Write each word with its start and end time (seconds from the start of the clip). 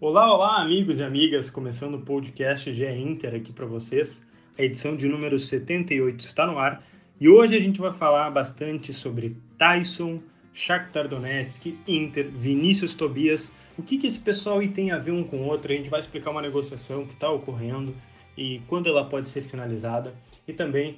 Olá, 0.00 0.32
olá, 0.32 0.62
amigos 0.62 1.00
e 1.00 1.02
amigas, 1.02 1.50
começando 1.50 1.94
o 1.94 2.02
podcast 2.02 2.72
GE 2.72 2.86
Inter 2.86 3.34
aqui 3.34 3.52
para 3.52 3.66
vocês. 3.66 4.24
A 4.56 4.62
edição 4.62 4.94
de 4.94 5.08
número 5.08 5.36
78 5.40 6.24
está 6.24 6.46
no 6.46 6.56
ar 6.56 6.84
e 7.20 7.28
hoje 7.28 7.56
a 7.56 7.60
gente 7.60 7.80
vai 7.80 7.92
falar 7.92 8.30
bastante 8.30 8.92
sobre 8.92 9.36
Tyson, 9.58 10.22
Shakhtar 10.54 11.08
Donetsk, 11.08 11.76
Inter, 11.88 12.30
Vinícius 12.30 12.94
Tobias. 12.94 13.52
O 13.76 13.82
que, 13.82 13.98
que 13.98 14.06
esse 14.06 14.20
pessoal 14.20 14.60
aí 14.60 14.68
tem 14.68 14.92
a 14.92 14.98
ver 14.98 15.10
um 15.10 15.24
com 15.24 15.38
o 15.38 15.46
outro? 15.46 15.72
A 15.72 15.74
gente 15.74 15.90
vai 15.90 15.98
explicar 15.98 16.30
uma 16.30 16.42
negociação 16.42 17.04
que 17.04 17.14
está 17.14 17.28
ocorrendo 17.28 17.92
e 18.36 18.60
quando 18.68 18.88
ela 18.88 19.04
pode 19.04 19.28
ser 19.28 19.42
finalizada 19.42 20.14
e 20.46 20.52
também 20.52 20.96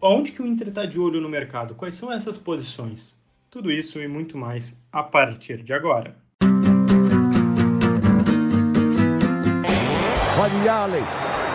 onde 0.00 0.30
que 0.30 0.40
o 0.40 0.46
Inter 0.46 0.68
está 0.68 0.86
de 0.86 1.00
olho 1.00 1.20
no 1.20 1.28
mercado, 1.28 1.74
quais 1.74 1.94
são 1.94 2.12
essas 2.12 2.38
posições. 2.38 3.12
Tudo 3.50 3.72
isso 3.72 4.00
e 4.00 4.06
muito 4.06 4.38
mais 4.38 4.80
a 4.92 5.02
partir 5.02 5.64
de 5.64 5.72
agora. 5.72 6.29
Olha 10.40 10.72
Allen. 10.72 11.04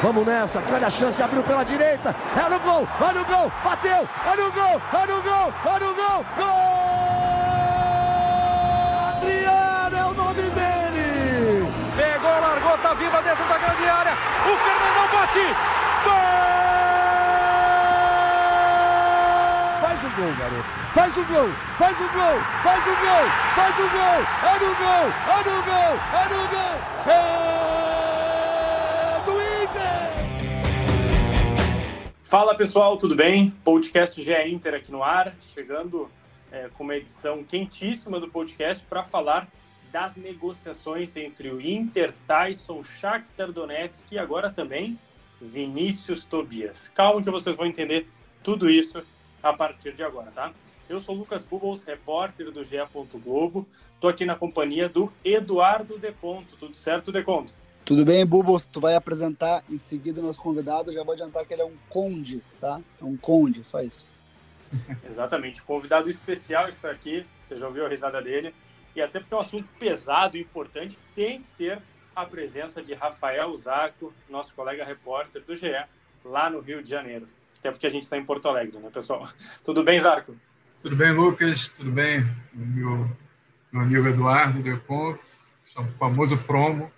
Vamos 0.03 0.23
nessa, 0.27 0.61
grande 0.61 0.85
a 0.85 0.89
chance, 0.91 1.23
abriu 1.23 1.41
pela 1.41 1.63
direita, 1.65 2.15
é 2.37 2.49
no 2.49 2.59
gol, 2.59 2.87
vai 2.99 3.13
no 3.15 3.25
gol, 3.25 3.51
bateu, 3.63 4.07
é 4.27 4.35
no 4.37 4.51
gol, 4.51 4.79
é 4.93 5.07
no 5.07 5.21
gol, 5.23 5.53
é 5.65 5.79
no 5.79 5.95
gol, 5.95 6.25
gol! 6.37 6.85
Adriano 9.09 9.97
é 9.97 10.05
o 10.05 10.13
nome 10.13 10.43
dele! 10.51 11.67
Pegou, 11.97 12.29
largou, 12.29 12.77
tá 12.77 12.93
viva 12.93 13.21
dentro 13.23 13.43
da 13.45 13.57
grande 13.57 13.89
área, 13.89 14.13
o 14.45 14.55
Fernandão 14.55 15.07
bate, 15.11 15.47
gol! 16.03 16.35
Faz 19.81 20.03
o 20.03 20.09
gol, 20.09 20.35
garoto, 20.37 20.69
faz 20.93 21.17
o 21.17 21.23
gol, 21.23 21.49
faz 21.79 21.99
o 21.99 22.07
gol, 22.09 22.39
faz 22.61 22.85
o 22.85 22.95
gol, 22.95 23.25
faz 23.55 23.79
o 23.79 23.89
gol, 23.89 24.21
é 24.43 24.53
no 24.59 24.75
gol, 24.75 25.09
é 25.25 25.37
no 25.49 25.63
gol, 25.63 25.99
é 26.13 26.23
no 26.29 26.47
gol, 26.49 26.75
é... 27.07 27.64
Fala 32.37 32.53
pessoal, 32.53 32.97
tudo 32.97 33.15
bem? 33.15 33.49
Podcast 33.63 34.21
GE 34.21 34.33
Inter 34.49 34.73
aqui 34.73 34.91
no 34.91 35.01
ar, 35.01 35.33
chegando 35.53 36.11
é, 36.51 36.67
com 36.73 36.83
uma 36.83 36.97
edição 36.97 37.41
quentíssima 37.45 38.19
do 38.19 38.27
podcast 38.27 38.83
para 38.89 39.05
falar 39.05 39.47
das 39.89 40.17
negociações 40.17 41.15
entre 41.15 41.49
o 41.49 41.61
Inter, 41.61 42.13
Tyson, 42.27 42.83
Shakhtar 42.83 43.53
Donetsk 43.53 44.03
e 44.11 44.19
agora 44.19 44.49
também 44.49 44.99
Vinícius 45.39 46.25
Tobias. 46.25 46.91
Calma 46.93 47.23
que 47.23 47.31
vocês 47.31 47.55
vão 47.55 47.65
entender 47.65 48.05
tudo 48.43 48.69
isso 48.69 49.01
a 49.41 49.53
partir 49.53 49.93
de 49.93 50.03
agora, 50.03 50.29
tá? 50.35 50.51
Eu 50.89 50.99
sou 50.99 51.15
Lucas 51.15 51.41
Bubbles, 51.41 51.81
repórter 51.87 52.51
do 52.51 52.65
GE. 52.65 52.75
Globo. 53.13 53.65
Estou 53.93 54.09
aqui 54.09 54.25
na 54.25 54.35
companhia 54.35 54.89
do 54.89 55.09
Eduardo 55.23 55.97
Deconto. 55.97 56.57
Tudo 56.57 56.75
certo, 56.75 57.13
Deconto? 57.13 57.53
Tudo 57.85 58.03
bem, 58.03 58.25
Bubo? 58.25 58.59
Tu 58.59 58.81
vai 58.81 58.95
apresentar 58.95 59.63
em 59.69 59.77
seguida 59.77 60.19
o 60.19 60.23
nosso 60.23 60.41
convidado. 60.41 60.91
Já 60.91 61.03
vou 61.03 61.13
adiantar 61.13 61.45
que 61.45 61.53
ele 61.53 61.61
é 61.61 61.65
um 61.65 61.77
conde, 61.87 62.41
tá? 62.59 62.81
É 62.99 63.05
um 63.05 63.15
conde, 63.15 63.63
só 63.63 63.79
isso. 63.79 64.09
Exatamente. 65.07 65.61
O 65.61 65.65
convidado 65.65 66.09
especial 66.09 66.67
está 66.67 66.89
aqui. 66.89 67.23
Você 67.43 67.55
já 67.57 67.67
ouviu 67.67 67.85
a 67.85 67.89
risada 67.89 68.19
dele. 68.23 68.55
E 68.95 69.01
até 69.01 69.19
porque 69.19 69.35
é 69.35 69.37
um 69.37 69.41
assunto 69.41 69.67
pesado 69.77 70.35
e 70.35 70.41
importante, 70.41 70.97
tem 71.13 71.41
que 71.41 71.47
ter 71.59 71.79
a 72.15 72.25
presença 72.25 72.81
de 72.81 72.95
Rafael 72.95 73.55
Zarco, 73.55 74.11
nosso 74.27 74.51
colega 74.55 74.83
repórter 74.83 75.43
do 75.43 75.55
GE, 75.55 75.85
lá 76.23 76.49
no 76.49 76.61
Rio 76.61 76.81
de 76.81 76.89
Janeiro. 76.89 77.27
Até 77.59 77.69
porque 77.69 77.85
a 77.85 77.89
gente 77.89 78.03
está 78.03 78.17
em 78.17 78.25
Porto 78.25 78.47
Alegre, 78.47 78.79
né, 78.79 78.89
pessoal? 78.91 79.29
Tudo 79.63 79.83
bem, 79.83 79.99
Zarco? 79.99 80.35
Tudo 80.81 80.95
bem, 80.95 81.11
Lucas? 81.11 81.69
Tudo 81.69 81.91
bem? 81.91 82.25
Meu, 82.51 83.07
meu 83.71 83.81
amigo 83.83 84.07
Eduardo 84.07 84.63
deu 84.63 84.79
conto, 84.81 85.27
o 85.77 85.83
famoso 85.99 86.37
promo. 86.37 86.91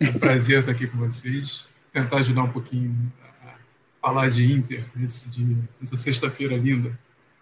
É 0.00 0.08
um 0.08 0.18
prazer 0.18 0.60
estar 0.60 0.72
aqui 0.72 0.86
com 0.86 0.98
vocês. 0.98 1.66
Tentar 1.92 2.18
ajudar 2.18 2.42
um 2.42 2.52
pouquinho 2.52 3.12
a 3.42 3.54
falar 4.00 4.28
de 4.28 4.52
Inter 4.52 4.84
nesse 4.94 5.28
dia, 5.28 5.56
nessa 5.80 5.96
sexta-feira 5.96 6.56
linda. 6.56 6.98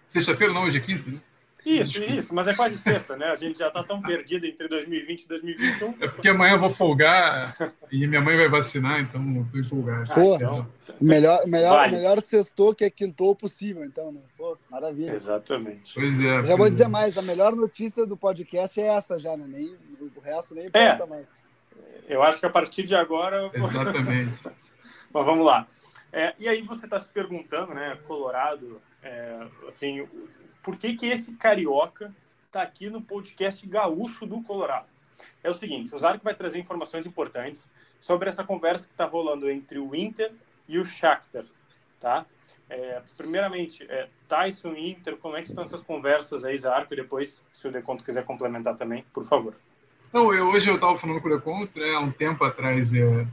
Sexta-feira 0.07 0.53
não, 0.53 0.63
hoje 0.63 0.79
é 0.79 0.81
quinta, 0.81 1.11
né? 1.11 1.21
Isso, 1.65 1.85
Desculpa. 1.85 2.13
isso, 2.13 2.35
mas 2.35 2.47
é 2.47 2.55
quase 2.55 2.77
sexta, 2.77 3.17
né? 3.17 3.27
A 3.27 3.37
gente 3.37 3.59
já 3.59 3.69
está 3.69 3.83
tão 3.83 4.01
perdido 4.03 4.45
entre 4.45 4.69
2020 4.69 5.23
e 5.23 5.29
2021. 5.29 5.95
É 5.99 6.09
porque 6.09 6.29
amanhã 6.29 6.55
eu 6.55 6.61
vou 6.61 6.71
folgar 6.71 7.57
e 7.91 8.07
minha 8.07 8.21
mãe 8.21 8.37
vai 8.37 8.51
vacinar, 8.51 9.01
então 9.01 9.23
estou 9.41 9.61
empolgado. 9.61 10.13
Pô, 10.13 10.35
ah, 10.35 10.37
então... 10.37 10.67
melhor, 11.01 11.47
melhor, 11.47 11.79
vale. 11.79 11.97
melhor 11.97 12.21
sextou 12.21 12.75
que 12.75 12.85
é 12.85 12.91
quintou 12.91 13.35
possível, 13.35 13.83
então, 13.83 14.13
né? 14.13 14.21
Pô, 14.37 14.59
maravilha. 14.71 15.13
Exatamente. 15.13 15.95
Pois 15.95 16.21
é. 16.21 16.45
já 16.45 16.55
vou 16.55 16.69
dizer 16.69 16.89
mais, 16.89 17.17
a 17.17 17.23
melhor 17.23 17.57
notícia 17.57 18.05
do 18.05 18.17
podcast 18.17 18.79
é 18.79 18.87
essa 18.87 19.19
já, 19.19 19.35
né? 19.35 19.47
Nem, 19.49 19.75
o 20.15 20.21
resto 20.21 20.55
nem 20.55 20.67
importa 20.67 21.05
é. 21.05 21.07
mais. 21.07 21.27
Eu 22.07 22.23
acho 22.23 22.39
que 22.39 22.47
a 22.47 22.51
partir 22.51 22.83
de 22.85 22.95
agora. 22.95 23.51
Exatamente. 23.55 24.41
Mas 25.13 25.25
vamos 25.25 25.45
lá. 25.45 25.67
É, 26.13 26.35
e 26.39 26.49
aí 26.49 26.63
você 26.63 26.85
está 26.85 26.99
se 27.01 27.09
perguntando, 27.09 27.75
né, 27.75 27.99
Colorado, 28.07 28.81
é, 29.03 29.47
assim, 29.67 30.09
por 30.63 30.77
que 30.77 30.95
que 30.95 31.07
esse 31.07 31.33
carioca 31.33 32.15
está 32.47 32.63
aqui 32.63 32.89
no 32.89 33.03
podcast 33.03 33.67
gaúcho 33.67 34.25
do 34.25 34.41
Colorado? 34.43 34.87
É 35.43 35.51
o 35.51 35.55
seguinte, 35.55 35.95
o 35.95 35.99
Zarco 35.99 36.25
vai 36.25 36.35
trazer 36.35 36.59
informações 36.59 37.05
importantes 37.05 37.69
sobre 38.01 38.29
essa 38.29 38.45
conversa 38.45 38.87
que 38.87 38.93
está 38.93 39.05
rolando 39.05 39.51
entre 39.51 39.79
o 39.79 39.95
Inter 39.95 40.33
e 40.69 40.79
o 40.79 40.85
Shakhtar, 40.85 41.47
tá? 41.99 42.25
É, 42.69 43.03
primeiramente, 43.17 43.85
é, 43.91 44.09
Tyson 44.29 44.73
e 44.73 44.91
Inter, 44.91 45.17
como 45.17 45.37
é 45.37 45.43
que 45.43 45.49
estão 45.49 45.63
essas 45.63 45.83
conversas 45.83 46.45
aí, 46.45 46.57
Zarco? 46.57 46.95
E 46.95 46.97
depois, 46.97 47.43
se 47.53 47.69
o 47.69 47.73
Deconto 47.73 48.05
quiser 48.05 48.25
complementar 48.25 48.77
também, 48.77 49.05
por 49.13 49.25
favor. 49.25 49.55
Não, 50.15 50.33
eu, 50.33 50.47
hoje 50.51 50.71
eu 50.71 50.77
estava 50.77 50.97
falando 50.97 51.21
com 51.21 51.27
o 51.27 51.33
Leconte, 51.33 51.77
né, 51.77 51.93
há 51.93 51.99
um 51.99 52.13
tempo 52.13 52.45
atrás 52.45 52.95
é, 52.95 53.27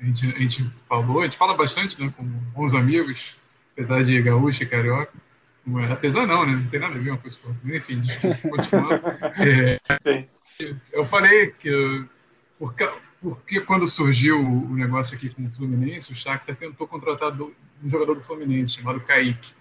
a, 0.00 0.04
gente, 0.04 0.26
a 0.34 0.38
gente 0.40 0.70
falou, 0.88 1.20
a 1.20 1.24
gente 1.26 1.36
fala 1.36 1.54
bastante 1.54 2.02
né, 2.02 2.12
com 2.16 2.24
bons 2.24 2.74
amigos, 2.74 3.36
apesar 3.72 4.02
de 4.02 4.20
gaúcho 4.20 4.64
e 4.64 4.66
carioca. 4.66 5.12
É, 5.78 5.92
apesar 5.92 6.26
não, 6.26 6.44
né? 6.44 6.56
Não 6.56 6.66
tem 6.68 6.80
nada 6.80 6.96
a 6.96 6.98
ver 6.98 7.10
uma 7.10 7.18
coisa 7.18 7.38
com 7.38 7.50
outra. 7.50 7.76
Enfim, 7.76 8.00
desculpa, 8.00 8.36
continuando. 8.50 9.02
É, 9.38 10.26
eu 10.92 11.06
falei 11.06 11.52
que 11.52 12.04
porque, 12.58 12.90
porque 13.22 13.60
quando 13.60 13.86
surgiu 13.86 14.44
o 14.44 14.74
negócio 14.74 15.16
aqui 15.16 15.32
com 15.32 15.44
o 15.44 15.50
Fluminense, 15.50 16.12
o 16.12 16.16
Shakhtar 16.16 16.56
tentou 16.56 16.88
contratar 16.88 17.30
do, 17.30 17.54
um 17.80 17.88
jogador 17.88 18.16
do 18.16 18.20
Fluminense 18.20 18.74
chamado 18.74 19.00
Kaique, 19.00 19.52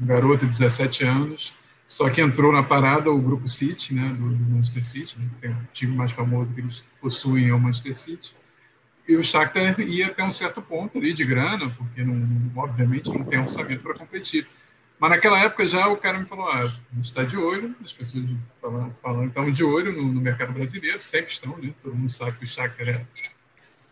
um 0.00 0.06
garoto 0.06 0.46
de 0.46 0.52
17 0.52 1.04
anos, 1.04 1.52
só 1.86 2.08
que 2.08 2.20
entrou 2.20 2.52
na 2.52 2.62
parada 2.62 3.10
o 3.10 3.20
grupo 3.20 3.48
City, 3.48 3.94
né, 3.94 4.08
do, 4.08 4.24
Manchester 4.24 4.84
City, 4.84 5.18
né, 5.18 5.28
que 5.40 5.46
é 5.46 5.50
o 5.50 5.68
time 5.72 5.94
mais 5.94 6.12
famoso 6.12 6.52
que 6.52 6.60
eles 6.60 6.84
possuem 7.00 7.48
é 7.48 7.54
o 7.54 7.60
Manchester 7.60 7.94
City. 7.94 8.34
E 9.06 9.16
o 9.16 9.22
Shakhtar 9.22 9.78
ia 9.80 10.06
até 10.06 10.24
um 10.24 10.30
certo 10.30 10.62
ponto 10.62 10.96
ali 10.96 11.12
de 11.12 11.24
grana, 11.24 11.68
porque 11.70 12.02
não, 12.02 12.50
obviamente 12.56 13.10
não 13.10 13.22
tem 13.24 13.38
orçamento 13.38 13.82
para 13.82 13.94
competir. 13.94 14.46
Mas 14.98 15.10
naquela 15.10 15.38
época 15.38 15.66
já 15.66 15.86
o 15.88 15.96
cara 15.98 16.18
me 16.18 16.24
falou: 16.24 16.48
ah, 16.48 16.60
a 16.60 16.66
gente 16.66 17.04
está 17.04 17.22
de 17.22 17.36
olho, 17.36 17.74
as 17.84 17.92
pessoas 17.92 18.24
falam, 18.62 18.94
falam 19.02 19.24
então 19.24 19.50
de 19.50 19.62
olho 19.62 19.92
no, 19.92 20.10
no, 20.10 20.20
mercado 20.22 20.52
brasileiro, 20.52 20.98
sempre 20.98 21.32
estão, 21.32 21.58
né? 21.58 21.74
Todo 21.82 21.94
mundo 21.94 22.08
sabe 22.08 22.38
que 22.38 22.44
o 22.44 22.48
Shakhtar 22.48 22.88
é, 22.88 23.06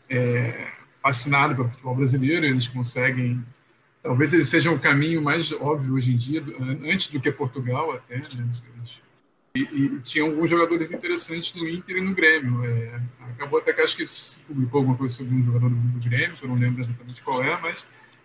é 0.09 0.73
fascinado 1.03 1.55
pelo 1.55 1.69
futebol 1.69 1.97
brasileiro, 1.97 2.47
eles 2.47 2.69
conseguem 2.69 3.45
Talvez 4.03 4.33
ele 4.33 4.45
seja 4.45 4.71
um 4.71 4.79
caminho 4.79 5.23
mais 5.23 5.53
óbvio 5.53 5.95
hoje 5.95 6.13
em 6.13 6.17
dia, 6.17 6.43
antes 6.85 7.09
do 7.09 7.21
que 7.21 7.31
Portugal 7.31 7.93
até. 7.93 8.19
Né? 8.19 8.53
E, 9.55 9.61
e 9.61 10.01
tinha 10.01 10.25
alguns 10.25 10.51
jogadores 10.51 10.91
interessantes 10.91 11.55
no 11.61 11.69
Inter 11.69 11.99
e 11.99 12.01
no 12.01 12.15
Grêmio. 12.15 12.65
É, 12.65 13.01
acabou 13.31 13.61
até 13.61 13.73
que 13.73 13.81
acho 13.81 13.97
que 13.97 14.07
se 14.07 14.41
publicou 14.41 14.81
alguma 14.81 14.97
coisa 14.97 15.15
sobre 15.15 15.35
um 15.35 15.45
jogador 15.45 15.69
do, 15.69 16.01
Grêmio, 16.01 16.37
que 16.37 16.45
eu 16.45 16.49
não 16.49 16.57
lembro 16.57 16.83
exatamente 16.83 17.23
qual 17.23 17.43
é, 17.43 17.61
mas 17.61 17.85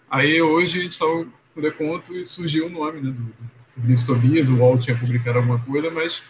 aí 0.10 0.42
hoje 0.42 0.80
a 0.80 0.84
gente 0.84 0.94
estava 0.94 1.28
no 1.56 1.62
deconto 1.62 2.16
e 2.16 2.26
surgiu 2.26 2.68
o 2.68 2.70
nome 2.70 3.02
né, 3.02 3.12
do, 3.12 3.34
Vinícius 3.76 4.08
Tobias, 4.08 4.50
o 4.50 4.56
UOL 4.56 4.80
tinha 4.80 4.98
publicado 4.98 5.38
alguma 5.38 5.60
coisa, 5.60 5.92
mas 5.92 6.24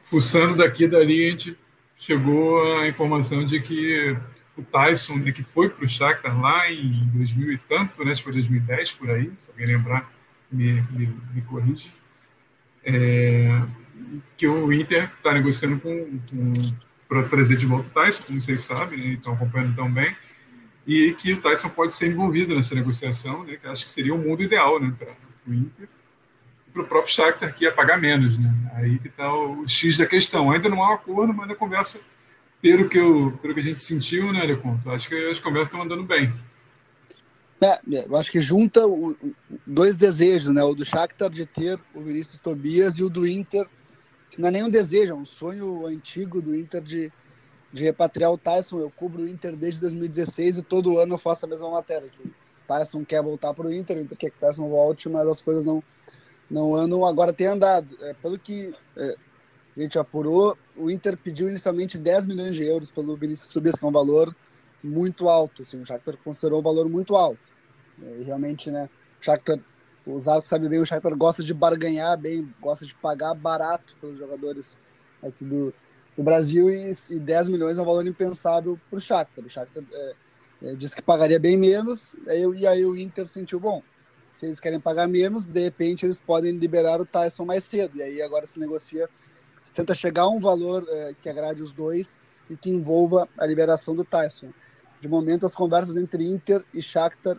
fuçando 0.00 0.56
daqui 0.56 0.84
e 0.84 0.88
dali 0.88 1.26
a 1.26 1.30
gente 1.30 1.58
chegou 1.96 2.78
à 2.78 2.86
informação 2.86 3.44
de 3.44 3.60
que 3.60 4.16
o 4.56 4.62
Tyson, 4.62 5.16
né, 5.16 5.32
que 5.32 5.42
foi 5.42 5.68
para 5.68 5.84
o 5.84 5.88
Shakhtar 5.88 6.38
lá 6.40 6.70
em 6.70 6.92
2000 7.06 7.52
e 7.52 7.58
tanto, 7.58 8.04
né, 8.04 8.12
acho 8.12 8.20
que 8.20 8.24
foi 8.24 8.32
2010 8.34 8.92
por 8.92 9.10
aí, 9.10 9.32
se 9.38 9.50
alguém 9.50 9.66
lembrar, 9.66 10.10
me, 10.50 10.82
me, 10.90 11.14
me 11.34 11.42
corrige, 11.42 11.90
é, 12.84 13.62
que 14.36 14.46
o 14.46 14.72
Inter 14.72 15.10
está 15.16 15.32
negociando 15.32 15.80
com, 15.80 16.18
com 16.30 16.52
para 17.08 17.24
trazer 17.24 17.56
de 17.56 17.66
volta 17.66 17.88
o 17.88 17.90
Tyson, 17.90 18.24
como 18.24 18.40
vocês 18.40 18.60
sabem, 18.62 18.98
né, 18.98 19.06
estão 19.14 19.34
acompanhando 19.34 19.74
tão 19.74 19.90
bem, 19.90 20.14
e 20.86 21.12
que 21.14 21.32
o 21.32 21.40
Tyson 21.40 21.68
pode 21.68 21.94
ser 21.94 22.10
envolvido 22.10 22.54
nessa 22.54 22.74
negociação, 22.74 23.44
né, 23.44 23.56
que 23.56 23.66
acho 23.66 23.82
que 23.82 23.88
seria 23.88 24.14
o 24.14 24.18
mundo 24.18 24.42
ideal 24.42 24.80
né, 24.80 24.92
para 24.98 25.12
o 25.46 25.54
Inter, 25.54 25.88
para 26.72 26.82
o 26.82 26.86
próprio 26.86 27.14
Shakhtar, 27.14 27.54
que 27.54 27.64
ia 27.64 27.72
pagar 27.72 27.98
menos. 27.98 28.38
Né, 28.38 28.52
aí 28.74 28.98
que 28.98 29.08
está 29.08 29.32
o 29.32 29.66
X 29.66 29.96
da 29.96 30.06
questão. 30.06 30.50
Ainda 30.50 30.68
não 30.68 30.82
há 30.82 30.90
um 30.90 30.94
acordo, 30.94 31.32
mas 31.32 31.48
a 31.50 31.54
conversa 31.54 32.00
pelo 32.64 32.88
que, 32.88 32.96
eu, 32.96 33.38
pelo 33.42 33.52
que 33.52 33.60
a 33.60 33.62
gente 33.62 33.82
sentiu, 33.82 34.32
né, 34.32 34.42
Leconto? 34.42 34.88
Acho 34.90 35.06
que 35.06 35.14
as 35.28 35.38
conversas 35.38 35.68
estão 35.68 35.82
andando 35.82 36.02
bem. 36.02 36.32
É, 37.60 37.78
eu 38.08 38.16
acho 38.16 38.32
que 38.32 38.40
junta 38.40 38.86
o, 38.86 39.14
dois 39.66 39.98
desejos, 39.98 40.54
né? 40.54 40.62
O 40.64 40.74
do 40.74 40.82
Shakhtar 40.82 41.28
de 41.28 41.44
ter 41.44 41.78
o 41.94 42.00
Vinícius 42.00 42.38
Tobias 42.38 42.94
e 42.94 43.04
o 43.04 43.10
do 43.10 43.26
Inter, 43.26 43.66
que 44.30 44.40
não 44.40 44.48
é 44.48 44.50
nem 44.50 44.64
um 44.64 44.70
desejo, 44.70 45.12
é 45.12 45.14
um 45.14 45.26
sonho 45.26 45.86
antigo 45.86 46.40
do 46.40 46.56
Inter 46.56 46.80
de, 46.80 47.12
de 47.70 47.82
repatriar 47.82 48.32
o 48.32 48.38
Tyson. 48.38 48.80
Eu 48.80 48.90
cubro 48.90 49.24
o 49.24 49.28
Inter 49.28 49.54
desde 49.54 49.82
2016 49.82 50.56
e 50.56 50.62
todo 50.62 50.98
ano 50.98 51.16
eu 51.16 51.18
faço 51.18 51.44
a 51.44 51.48
mesma 51.48 51.68
matéria. 51.68 52.08
Que 52.08 52.26
o 52.26 52.32
Tyson 52.66 53.04
quer 53.04 53.22
voltar 53.22 53.52
para 53.52 53.66
o 53.66 53.74
Inter, 53.74 53.98
o 53.98 54.00
Inter 54.00 54.16
quer 54.16 54.30
que 54.30 54.38
o 54.38 54.40
Tyson 54.40 54.70
volte, 54.70 55.06
mas 55.10 55.28
as 55.28 55.42
coisas 55.42 55.64
não, 55.64 55.84
não 56.50 56.74
andam. 56.74 57.04
Agora 57.04 57.30
tem 57.30 57.46
andado. 57.46 57.94
É, 58.00 58.14
pelo 58.14 58.38
que 58.38 58.74
é, 58.96 59.16
a 59.76 59.80
gente 59.82 59.98
apurou, 59.98 60.56
o 60.76 60.90
Inter 60.90 61.16
pediu 61.16 61.48
inicialmente 61.48 61.96
10 61.96 62.26
milhões 62.26 62.54
de 62.54 62.64
euros 62.64 62.90
pelo 62.90 63.16
Vinícius 63.16 63.48
Tobias, 63.48 63.76
que 63.76 63.84
é 63.84 63.88
um 63.88 63.92
valor 63.92 64.34
muito 64.82 65.28
alto. 65.28 65.62
Assim, 65.62 65.80
o 65.80 65.86
Shakhtar 65.86 66.16
considerou 66.18 66.60
um 66.60 66.62
valor 66.62 66.88
muito 66.88 67.16
alto. 67.16 67.40
E 67.98 68.22
realmente, 68.22 68.70
né, 68.70 68.88
o 69.20 69.24
Shakhtar, 69.24 69.58
o 70.06 70.18
Zarco 70.18 70.46
sabe 70.46 70.68
bem, 70.68 70.80
o 70.80 70.86
Shakhtar 70.86 71.16
gosta 71.16 71.42
de 71.42 71.54
barganhar 71.54 72.18
bem, 72.18 72.52
gosta 72.60 72.84
de 72.84 72.94
pagar 72.94 73.34
barato 73.34 73.96
pelos 74.00 74.18
jogadores 74.18 74.76
aqui 75.22 75.44
do, 75.44 75.72
do 76.16 76.22
Brasil 76.22 76.68
e, 76.68 76.92
e 77.10 77.18
10 77.18 77.48
milhões 77.48 77.78
é 77.78 77.82
um 77.82 77.86
valor 77.86 78.06
impensável 78.06 78.78
para 78.90 78.96
o 78.96 79.00
Shakhtar. 79.00 79.44
O 79.44 79.50
Shakhtar 79.50 79.84
é, 79.92 80.14
é, 80.62 80.74
disse 80.74 80.94
que 80.96 81.02
pagaria 81.02 81.38
bem 81.38 81.56
menos, 81.56 82.14
aí, 82.26 82.42
e 82.56 82.66
aí 82.66 82.84
o 82.84 82.96
Inter 82.96 83.26
sentiu, 83.26 83.60
bom, 83.60 83.82
se 84.32 84.46
eles 84.46 84.58
querem 84.58 84.80
pagar 84.80 85.06
menos, 85.06 85.46
de 85.46 85.60
repente 85.60 86.04
eles 86.04 86.18
podem 86.18 86.52
liberar 86.58 87.00
o 87.00 87.06
Tyson 87.06 87.44
mais 87.44 87.62
cedo. 87.62 87.96
E 87.96 88.02
aí 88.02 88.20
agora 88.20 88.44
se 88.46 88.58
negocia 88.58 89.08
se 89.64 89.72
tenta 89.72 89.94
chegar 89.94 90.22
a 90.22 90.28
um 90.28 90.38
valor 90.38 90.86
é, 90.88 91.14
que 91.20 91.28
agrade 91.28 91.62
os 91.62 91.72
dois 91.72 92.18
e 92.50 92.56
que 92.56 92.70
envolva 92.70 93.28
a 93.38 93.46
liberação 93.46 93.94
do 93.94 94.04
Tyson. 94.04 94.50
De 95.00 95.08
momento, 95.08 95.46
as 95.46 95.54
conversas 95.54 95.96
entre 95.96 96.24
Inter 96.24 96.64
e 96.72 96.80
Shakhtar 96.80 97.36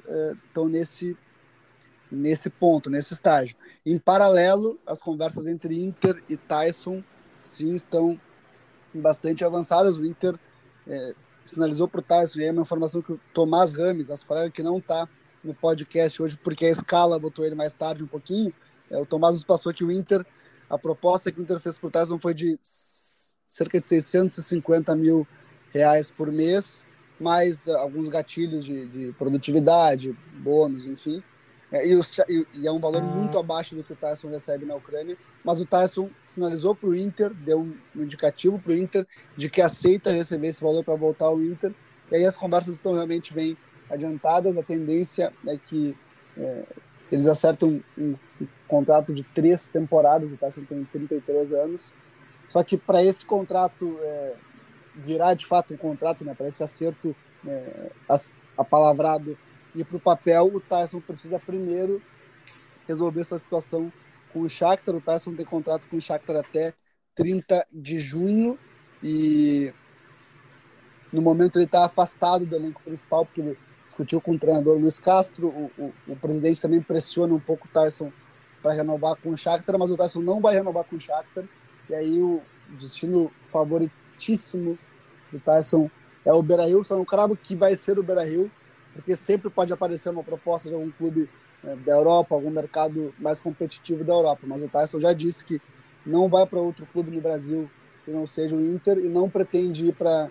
estão 0.47 0.67
é, 0.67 0.69
nesse 0.69 1.17
nesse 2.11 2.49
ponto, 2.49 2.89
nesse 2.89 3.13
estágio. 3.13 3.55
Em 3.85 3.97
paralelo, 3.97 4.79
as 4.85 4.99
conversas 4.99 5.47
entre 5.47 5.83
Inter 5.83 6.21
e 6.29 6.37
Tyson 6.37 7.03
sim 7.41 7.73
estão 7.73 8.19
bastante 8.93 9.43
avançadas. 9.43 9.97
O 9.97 10.05
Inter 10.05 10.35
é, 10.87 11.13
sinalizou 11.43 11.87
para 11.87 11.99
o 11.99 12.03
Tyson, 12.03 12.39
e 12.39 12.45
é 12.45 12.51
uma 12.51 12.61
informação 12.61 13.01
que 13.01 13.13
o 13.13 13.19
Tomás 13.33 13.73
Rames, 13.73 14.09
nosso 14.09 14.25
que 14.53 14.63
não 14.63 14.77
está 14.77 15.07
no 15.43 15.53
podcast 15.53 16.21
hoje, 16.21 16.37
porque 16.37 16.65
a 16.65 16.71
escala 16.71 17.19
botou 17.19 17.45
ele 17.45 17.55
mais 17.55 17.75
tarde 17.75 18.03
um 18.03 18.07
pouquinho, 18.07 18.53
é, 18.89 18.97
o 18.97 19.05
Tomás 19.05 19.35
nos 19.35 19.43
passou 19.43 19.73
que 19.73 19.83
o 19.83 19.91
Inter 19.91 20.25
a 20.69 20.77
proposta 20.77 21.31
que 21.31 21.39
o 21.39 21.43
Inter 21.43 21.59
fez 21.59 21.77
por 21.77 21.91
Tyson 21.91 22.19
foi 22.19 22.33
de 22.33 22.59
cerca 23.47 23.79
de 23.79 23.87
650 23.87 24.95
mil 24.95 25.27
reais 25.73 26.09
por 26.09 26.31
mês, 26.31 26.85
mais 27.19 27.67
uh, 27.67 27.77
alguns 27.77 28.09
gatilhos 28.09 28.65
de, 28.65 28.85
de, 28.87 29.11
produtividade, 29.13 30.15
bônus, 30.39 30.85
enfim. 30.85 31.23
É, 31.71 31.85
e, 31.87 31.99
e, 32.53 32.67
é 32.67 32.71
um 32.71 32.79
valor 32.79 33.01
muito 33.01 33.37
abaixo 33.39 33.75
do 33.75 33.83
que 33.83 33.93
o 33.93 33.95
Tyson 33.95 34.29
recebe 34.29 34.65
na 34.65 34.75
Ucrânia, 34.75 35.17
mas 35.43 35.59
o 35.59 35.65
Tyson 35.65 36.09
sinalizou 36.23 36.75
para 36.75 36.89
o 36.89 36.95
Inter, 36.95 37.33
deu 37.33 37.59
um, 37.59 37.75
um 37.95 38.03
indicativo 38.03 38.59
para 38.59 38.71
o 38.71 38.75
Inter 38.75 39.05
de 39.35 39.49
que 39.49 39.61
aceita 39.61 40.11
receber 40.11 40.47
esse 40.47 40.61
valor 40.61 40.83
para 40.83 40.95
voltar 40.95 41.25
ao 41.25 41.41
Inter. 41.41 41.73
E 42.11 42.15
aí 42.15 42.25
as 42.25 42.37
conversas 42.37 42.75
estão 42.75 42.93
realmente 42.93 43.33
bem 43.33 43.57
adiantadas. 43.89 44.57
A 44.57 44.63
tendência 44.63 45.33
é 45.47 45.57
que 45.57 45.97
é, 46.37 46.63
eles 47.11 47.27
acertam 47.27 47.81
um, 47.97 48.15
um, 48.41 48.47
contrato 48.67 49.13
de 49.13 49.23
três 49.23 49.67
temporadas, 49.67 50.31
o 50.31 50.37
Tyson 50.37 50.63
tem 50.63 50.83
33 50.85 51.53
anos. 51.53 51.93
Só 52.47 52.63
que 52.63 52.77
para 52.77 53.03
esse 53.03 53.25
contrato 53.25 53.97
é, 54.01 54.33
virar 54.95 55.33
de 55.33 55.45
fato 55.45 55.73
um 55.73 55.77
contrato, 55.77 56.23
né, 56.23 56.33
para 56.33 56.47
esse 56.47 56.63
acerto 56.63 57.15
é, 57.47 57.91
apalavrado 58.57 59.37
ir 59.75 59.83
para 59.83 59.97
o 59.97 59.99
papel, 59.99 60.45
o 60.53 60.59
Tyson 60.59 61.01
precisa 61.01 61.39
primeiro 61.39 62.01
resolver 62.87 63.23
sua 63.23 63.37
situação 63.37 63.91
com 64.31 64.41
o 64.41 64.49
Shakhtar. 64.49 64.95
O 64.95 65.01
Tyson 65.01 65.35
tem 65.35 65.45
contrato 65.45 65.87
com 65.87 65.97
o 65.97 66.01
Shakhtar 66.01 66.37
até 66.37 66.73
30 67.15 67.65
de 67.71 67.99
junho 67.99 68.57
e 69.03 69.73
no 71.11 71.21
momento 71.21 71.57
ele 71.57 71.65
está 71.65 71.85
afastado 71.85 72.45
do 72.45 72.55
elenco 72.55 72.81
principal 72.83 73.25
porque 73.25 73.41
ele 73.41 73.57
discutiu 73.95 74.19
com 74.19 74.33
o 74.33 74.39
treinador 74.39 74.77
Luiz 74.77 74.99
Castro, 74.99 75.47
o, 75.47 75.71
o, 75.77 75.93
o 76.09 76.15
presidente 76.17 76.61
também 76.61 76.81
pressiona 76.81 77.33
um 77.33 77.39
pouco 77.39 77.65
o 77.65 77.69
Tyson 77.69 78.11
para 78.61 78.73
renovar 78.73 79.15
com 79.15 79.29
o 79.29 79.37
Shakhtar, 79.37 79.79
mas 79.79 79.89
o 79.89 79.95
Tyson 79.95 80.19
não 80.19 80.41
vai 80.41 80.53
renovar 80.53 80.83
com 80.83 80.97
o 80.97 80.99
Shakhtar, 80.99 81.45
e 81.89 81.95
aí 81.95 82.21
o 82.21 82.41
destino 82.77 83.31
favoritíssimo 83.43 84.77
do 85.31 85.39
Tyson 85.39 85.89
é 86.25 86.33
o 86.33 86.43
Beira-Rio, 86.43 86.83
só 86.83 86.99
um 86.99 87.05
cravo 87.05 87.37
que 87.37 87.55
vai 87.55 87.75
ser 87.75 87.97
o 87.97 88.03
Beira-Rio, 88.03 88.51
porque 88.93 89.15
sempre 89.15 89.49
pode 89.49 89.71
aparecer 89.71 90.09
uma 90.09 90.23
proposta 90.23 90.67
de 90.67 90.75
algum 90.75 90.91
clube 90.91 91.29
né, 91.63 91.75
da 91.85 91.93
Europa, 91.93 92.35
algum 92.35 92.49
mercado 92.49 93.13
mais 93.17 93.39
competitivo 93.39 94.03
da 94.03 94.13
Europa, 94.13 94.41
mas 94.45 94.61
o 94.61 94.67
Tyson 94.67 94.99
já 94.99 95.13
disse 95.13 95.45
que 95.45 95.61
não 96.05 96.27
vai 96.27 96.45
para 96.45 96.59
outro 96.59 96.85
clube 96.91 97.11
no 97.11 97.21
Brasil 97.21 97.69
que 98.03 98.11
não 98.11 98.27
seja 98.27 98.55
o 98.55 98.61
Inter 98.61 98.97
e 98.97 99.07
não 99.07 99.29
pretende 99.29 99.87
ir 99.87 99.93
para 99.93 100.29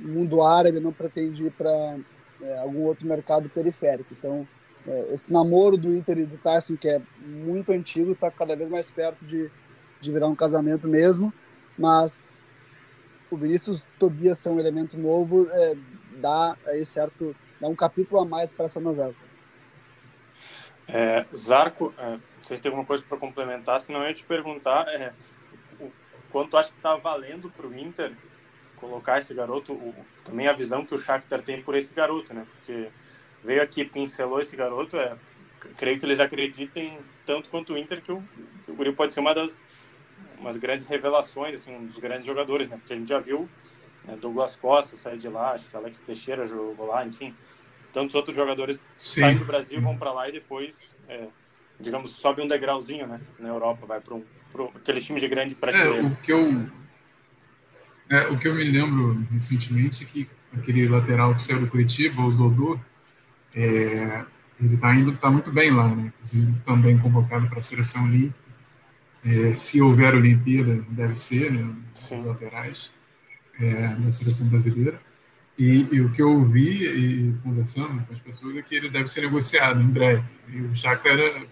mundo 0.00 0.42
árabe, 0.42 0.80
não 0.80 0.92
pretende 0.92 1.46
ir 1.46 1.50
para 1.50 1.96
é, 2.42 2.58
algum 2.58 2.82
outro 2.82 3.06
mercado 3.06 3.48
periférico. 3.48 4.12
Então, 4.12 4.46
é, 4.86 5.14
esse 5.14 5.32
namoro 5.32 5.76
do 5.76 5.94
Inter 5.94 6.18
e 6.18 6.26
do 6.26 6.38
Tyson, 6.38 6.76
que 6.76 6.88
é 6.88 7.00
muito 7.20 7.72
antigo, 7.72 8.12
está 8.12 8.30
cada 8.30 8.56
vez 8.56 8.68
mais 8.70 8.90
perto 8.90 9.24
de, 9.24 9.50
de 10.00 10.12
virar 10.12 10.28
um 10.28 10.34
casamento 10.34 10.88
mesmo, 10.88 11.32
mas 11.76 12.42
o 13.30 13.36
Vinícius 13.36 13.86
Tobias 13.98 14.38
ser 14.38 14.48
um 14.48 14.58
elemento 14.58 14.98
novo 14.98 15.48
é, 15.50 15.74
dá 16.20 16.56
aí 16.66 16.84
certo, 16.84 17.34
dá 17.60 17.68
um 17.68 17.74
capítulo 17.74 18.20
a 18.20 18.24
mais 18.24 18.52
para 18.52 18.66
essa 18.66 18.80
novela. 18.80 19.14
É, 20.86 21.26
Zarco, 21.36 21.92
é, 21.98 22.18
vocês 22.42 22.60
têm 22.60 22.70
alguma 22.70 22.86
coisa 22.86 23.04
para 23.06 23.18
complementar? 23.18 23.80
Senão 23.80 24.00
eu 24.02 24.08
ia 24.08 24.14
te 24.14 24.24
perguntar 24.24 24.88
é, 24.88 25.12
o 25.78 25.90
quanto 26.30 26.56
acho 26.56 26.70
que 26.70 26.78
está 26.78 26.96
valendo 26.96 27.50
para 27.50 27.66
o 27.66 27.78
Inter 27.78 28.16
colocar 28.80 29.18
esse 29.18 29.32
garoto, 29.34 29.72
o, 29.72 29.94
também 30.24 30.46
a 30.48 30.52
visão 30.52 30.84
que 30.84 30.94
o 30.94 30.98
Shakhtar 30.98 31.42
tem 31.42 31.62
por 31.62 31.74
esse 31.74 31.92
garoto, 31.92 32.32
né? 32.32 32.46
Porque 32.50 32.88
veio 33.44 33.62
aqui, 33.62 33.84
pincelou 33.84 34.40
esse 34.40 34.56
garoto, 34.56 34.96
é, 34.96 35.16
creio 35.76 35.98
que 35.98 36.06
eles 36.06 36.20
acreditem 36.20 36.98
tanto 37.26 37.48
quanto 37.50 37.74
o 37.74 37.78
Inter 37.78 38.00
que 38.00 38.12
o, 38.12 38.22
que 38.64 38.70
o 38.70 38.74
Guri 38.74 38.92
pode 38.92 39.14
ser 39.14 39.20
uma 39.20 39.34
das 39.34 39.62
umas 40.38 40.56
grandes 40.56 40.86
revelações, 40.86 41.60
assim, 41.60 41.74
um 41.74 41.86
dos 41.86 41.98
grandes 41.98 42.26
jogadores, 42.26 42.68
né? 42.68 42.76
Porque 42.76 42.92
a 42.92 42.96
gente 42.96 43.08
já 43.08 43.18
viu 43.18 43.48
né, 44.04 44.16
Douglas 44.20 44.54
Costa 44.56 44.96
sair 44.96 45.18
de 45.18 45.28
lá, 45.28 45.52
acho 45.52 45.68
que 45.68 45.76
Alex 45.76 46.00
Teixeira 46.00 46.44
jogou 46.44 46.86
lá, 46.86 47.04
enfim, 47.04 47.34
tantos 47.92 48.14
outros 48.14 48.36
jogadores 48.36 48.80
Sim. 48.96 49.20
saem 49.20 49.38
do 49.38 49.44
Brasil, 49.44 49.80
vão 49.80 49.96
para 49.96 50.12
lá 50.12 50.28
e 50.28 50.32
depois, 50.32 50.96
é, 51.08 51.26
digamos, 51.78 52.12
sobe 52.12 52.40
um 52.40 52.46
degrauzinho, 52.46 53.06
né? 53.06 53.20
Na 53.38 53.48
Europa, 53.48 53.86
vai 53.86 54.00
para 54.00 54.14
um, 54.14 54.24
aquele 54.76 55.00
time 55.00 55.20
de 55.20 55.28
grande 55.28 55.54
prateleira. 55.54 55.98
É, 55.98 56.02
o 56.02 56.16
que 56.16 56.32
eu 56.32 56.68
é, 58.10 58.28
o 58.28 58.38
que 58.38 58.48
eu 58.48 58.54
me 58.54 58.64
lembro 58.64 59.24
recentemente 59.30 60.02
é 60.02 60.06
que 60.06 60.28
aquele 60.56 60.88
lateral 60.88 61.34
que 61.34 61.42
saiu 61.42 61.60
do 61.60 61.66
Curitiba, 61.66 62.22
o 62.22 62.32
Dodô, 62.32 62.78
é, 63.54 64.24
ele 64.60 64.74
está 64.74 64.94
indo, 64.94 65.16
tá 65.16 65.30
muito 65.30 65.52
bem 65.52 65.70
lá, 65.70 65.94
né? 65.94 66.12
Inclusive 66.16 66.54
também 66.64 66.98
convocado 66.98 67.48
para 67.48 67.60
a 67.60 67.62
seleção 67.62 68.04
olímpica. 68.04 68.48
É, 69.24 69.54
se 69.54 69.80
houver 69.80 70.14
Olimpíada, 70.14 70.84
deve 70.88 71.16
ser, 71.16 71.52
né? 71.52 71.74
Os 71.94 72.24
laterais 72.24 72.92
é, 73.60 73.88
da 73.94 74.12
seleção 74.12 74.46
brasileira. 74.48 75.00
E, 75.58 75.88
e, 75.90 76.00
o 76.00 76.12
que 76.12 76.22
eu 76.22 76.30
ouvi 76.30 76.86
e 76.86 77.32
conversando 77.42 78.04
com 78.04 78.12
as 78.12 78.20
pessoas 78.20 78.56
é 78.56 78.62
que 78.62 78.76
ele 78.76 78.88
deve 78.88 79.08
ser 79.08 79.22
negociado 79.22 79.80
em 79.80 79.88
breve. 79.88 80.22
E 80.48 80.60
o 80.60 80.74
Shakhtar 80.76 81.18
ele 81.18 81.48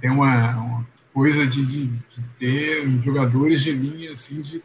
tem 0.00 0.10
uma, 0.10 0.56
uma 0.56 0.88
coisa 1.12 1.44
de, 1.46 1.66
de, 1.66 1.86
de, 1.86 2.22
ter 2.38 2.88
jogadores 3.00 3.62
de 3.62 3.72
linha 3.72 4.12
assim 4.12 4.40
de 4.40 4.62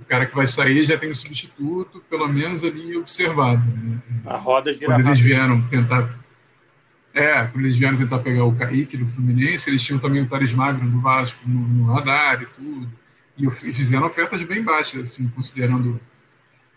o 0.00 0.04
cara 0.04 0.26
que 0.26 0.34
vai 0.34 0.46
sair 0.46 0.84
já 0.84 0.98
tem 0.98 1.10
um 1.10 1.14
substituto, 1.14 2.02
pelo 2.08 2.28
menos 2.28 2.62
ali 2.62 2.96
observado. 2.96 3.62
Né? 3.66 3.98
A 4.24 4.36
roda 4.36 4.72
gira 4.72 4.86
Quando 4.86 5.06
eles 5.06 5.20
vieram 5.20 5.62
tentar. 5.68 6.14
É, 7.14 7.46
quando 7.46 7.64
eles 7.64 7.76
vieram 7.76 7.96
tentar 7.96 8.18
pegar 8.18 8.44
o 8.44 8.54
Kaique 8.54 8.96
do 8.96 9.06
Fluminense, 9.06 9.70
eles 9.70 9.82
tinham 9.82 9.98
também 9.98 10.22
o 10.22 10.28
Thales 10.28 10.52
Magno 10.52 10.90
do 10.90 11.00
Vasco 11.00 11.38
no, 11.46 11.60
no 11.60 11.92
radar 11.92 12.42
e 12.42 12.46
tudo. 12.46 12.88
E, 13.38 13.50
fizeram 13.50 14.06
ofertas 14.06 14.42
bem 14.42 14.62
baixas, 14.62 15.12
assim, 15.12 15.28
considerando, 15.28 15.98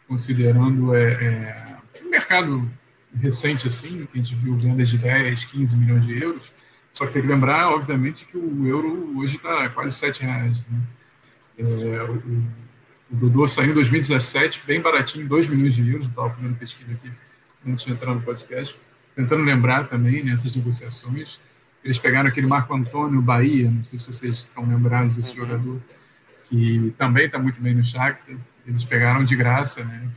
considerando 0.08 0.96
é, 0.96 1.12
é, 1.12 1.78
o 2.06 2.10
mercado 2.10 2.70
recente, 3.18 3.68
assim, 3.68 4.08
que 4.12 4.18
a 4.18 4.22
gente 4.22 4.36
viu 4.36 4.56
vendas 4.56 4.88
de 4.88 4.98
10, 4.98 5.44
15 5.46 5.76
milhões 5.76 6.06
de 6.06 6.24
euros. 6.24 6.52
Só 6.92 7.06
que 7.06 7.14
tem 7.14 7.22
que 7.22 7.28
lembrar, 7.28 7.70
obviamente, 7.72 8.26
que 8.26 8.38
o 8.38 8.66
euro 8.66 9.18
hoje 9.18 9.36
está 9.36 9.68
quase 9.70 9.96
7 9.96 10.24
reais. 10.24 10.66
Né? 10.68 10.80
É, 11.58 12.04
o, 12.04 12.44
o 13.12 13.16
Dodô 13.16 13.48
saiu 13.48 13.72
em 13.72 13.74
2017, 13.74 14.64
bem 14.66 14.80
baratinho, 14.80 15.28
2 15.28 15.48
milhões 15.48 15.74
de 15.74 15.90
euros. 15.90 16.08
Estava 16.08 16.30
fazendo 16.30 16.56
pesquisa 16.56 16.92
aqui 16.92 17.12
antes 17.68 17.86
de 17.86 17.92
entrar 17.92 18.14
no 18.14 18.22
podcast. 18.22 18.78
Tentando 19.16 19.44
lembrar 19.44 19.88
também 19.88 20.24
nessas 20.24 20.56
negociações. 20.56 21.40
Eles 21.84 21.98
pegaram 21.98 22.30
aquele 22.30 22.46
Marco 22.46 22.74
Antônio 22.74 23.22
Bahia, 23.22 23.72
não 23.72 23.84
sei 23.84 23.98
se 23.98 24.12
vocês 24.12 24.36
estão 24.36 24.68
lembrados 24.68 25.16
desse 25.16 25.32
uhum. 25.32 25.48
jogador, 25.48 25.82
que 26.50 26.94
também 26.98 27.26
está 27.26 27.40
muito 27.40 27.60
bem 27.62 27.74
no 27.74 27.84
Shakhtar. 27.84 28.36
Eles 28.68 28.84
pegaram 28.84 29.24
de 29.24 29.36
graça, 29.36 29.84
né? 29.84 30.08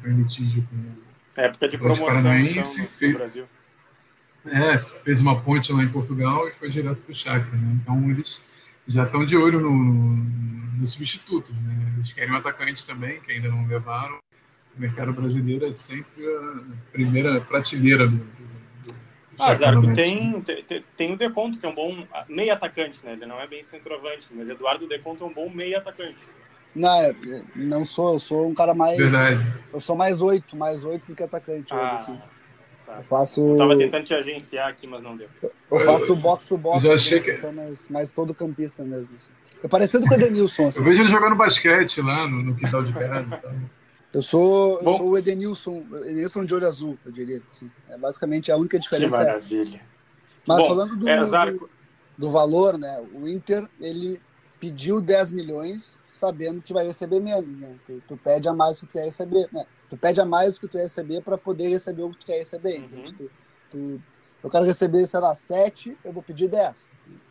Foi 0.00 0.10
em 0.10 0.16
litígio 0.16 0.66
com 0.68 0.76
o 0.76 1.40
época 1.40 1.68
de 1.68 1.78
promoção 1.78 2.06
Paranaense, 2.06 2.80
então, 2.80 2.92
fez, 2.92 3.14
Brasil. 3.14 3.44
É, 4.46 4.78
fez 4.78 5.20
uma 5.20 5.40
ponte 5.40 5.72
lá 5.72 5.82
em 5.82 5.88
Portugal 5.88 6.48
e 6.48 6.52
foi 6.52 6.70
direto 6.70 7.02
para 7.02 7.12
o 7.12 7.14
Shakhtar. 7.14 7.60
Né? 7.60 7.78
Então, 7.82 8.10
eles 8.10 8.42
já 8.86 9.04
estão 9.04 9.24
de 9.24 9.36
olho 9.36 9.60
no, 9.60 9.70
no, 9.70 10.86
substitutos, 10.86 11.54
né? 11.54 11.94
Eles 11.96 12.12
querem 12.12 12.32
um 12.32 12.36
atacante 12.36 12.86
também, 12.86 13.20
que 13.20 13.32
ainda 13.32 13.48
não 13.48 13.66
levaram. 13.66 14.18
O 14.76 14.80
mercado 14.80 15.12
brasileiro 15.12 15.66
é 15.66 15.72
sempre 15.72 16.26
a 16.26 16.92
primeira 16.92 17.40
prateleira 17.40 18.06
do, 18.06 18.16
do, 18.16 18.92
do 18.92 18.94
ah, 19.38 19.54
Zarco, 19.54 19.92
tem, 19.94 20.40
tem, 20.42 20.84
tem 20.96 21.12
o 21.12 21.16
Deconto, 21.16 21.58
que 21.58 21.64
é 21.64 21.68
um 21.68 21.74
bom 21.74 22.06
meio 22.28 22.52
atacante, 22.52 23.00
né? 23.02 23.14
Ele 23.14 23.26
não 23.26 23.40
é 23.40 23.46
bem 23.46 23.62
centroavante, 23.62 24.26
mas 24.30 24.48
Eduardo 24.48 24.86
Deconto 24.86 25.24
é 25.24 25.26
um 25.26 25.32
bom 25.32 25.48
meio 25.48 25.78
atacante. 25.78 26.20
Não, 26.74 27.14
não 27.54 27.84
sou, 27.86 28.12
eu 28.12 28.18
sou 28.18 28.46
um 28.46 28.54
cara 28.54 28.74
mais. 28.74 28.98
Verdade. 28.98 29.40
Eu 29.72 29.80
sou 29.80 29.96
mais 29.96 30.20
oito, 30.20 30.54
mais 30.54 30.84
oito 30.84 31.06
do 31.06 31.16
que 31.16 31.22
atacante. 31.22 31.72
Ah, 31.72 31.76
hoje, 31.76 31.94
assim. 31.94 32.20
Tá. 32.86 32.96
Eu 32.98 33.02
faço. 33.02 33.40
Eu 33.40 33.56
tava 33.56 33.76
tentando 33.76 34.04
te 34.04 34.14
agenciar 34.14 34.68
aqui, 34.68 34.86
mas 34.86 35.02
não 35.02 35.16
deu. 35.16 35.28
Eu 35.42 35.78
faço 35.80 36.14
box 36.16 36.46
to 36.46 36.56
box, 36.56 36.88
achei 36.88 37.20
que... 37.20 37.36
mais, 37.48 37.88
mais 37.88 38.10
todo 38.10 38.34
campista 38.34 38.84
mesmo. 38.84 39.08
Assim. 39.16 39.30
É 39.62 39.68
parecido 39.68 40.06
com 40.06 40.14
o 40.14 40.14
Edenilson. 40.14 40.68
Assim. 40.68 40.78
Eu 40.78 40.84
vejo 40.84 41.02
ele 41.02 41.10
jogando 41.10 41.34
basquete 41.34 42.00
lá 42.00 42.28
no, 42.28 42.42
no 42.42 42.54
quintal 42.54 42.82
de 42.82 42.92
casa. 42.92 43.26
Então. 43.38 43.76
Eu 44.14 44.22
sou, 44.22 44.78
eu 44.80 44.96
sou 44.96 45.08
o 45.10 45.18
Edenilson, 45.18 45.84
Edenilson 45.92 46.44
de 46.46 46.54
olho 46.54 46.66
azul, 46.66 46.96
eu 47.04 47.12
diria. 47.12 47.42
Assim. 47.52 47.70
É 47.90 47.98
basicamente 47.98 48.50
a 48.50 48.56
única 48.56 48.78
diferença. 48.78 49.18
Que 49.18 49.24
maravilha. 49.24 49.80
Mas 50.46 50.58
Bom, 50.58 50.68
falando 50.68 50.96
do, 50.96 51.08
é, 51.08 51.50
do, 51.50 51.70
do 52.16 52.30
valor, 52.30 52.78
né? 52.78 53.04
O 53.12 53.28
Inter, 53.28 53.68
ele 53.78 54.20
pediu 54.60 55.00
10 55.00 55.32
milhões 55.32 55.98
sabendo 56.06 56.62
que 56.62 56.72
vai 56.72 56.86
receber 56.86 57.20
menos, 57.20 57.60
né? 57.60 57.76
Tu, 57.86 58.02
tu, 58.08 58.16
pede 58.16 58.48
a 58.48 58.52
mais 58.52 58.76
do 58.76 58.80
que 58.80 58.86
tu 58.86 58.92
quer 58.92 59.04
receber, 59.04 59.48
né? 59.52 59.66
Tu 59.88 59.96
pede 59.96 60.20
a 60.20 60.24
mais 60.24 60.54
do 60.54 60.60
que 60.60 60.68
tu 60.68 60.72
quer 60.72 60.82
receber 60.82 61.22
para 61.22 61.36
poder 61.36 61.68
receber 61.68 62.02
o 62.02 62.10
que 62.10 62.18
tu 62.18 62.26
quer 62.26 62.38
receber. 62.38 62.80
Uhum. 62.80 63.04
Tu, 63.04 63.30
tu, 63.70 64.02
eu 64.42 64.50
quero 64.50 64.64
receber, 64.64 65.04
sei 65.06 65.20
lá, 65.20 65.34
7, 65.34 65.96
eu 66.04 66.12
vou 66.12 66.22
pedir 66.22 66.48
10, 66.48 66.90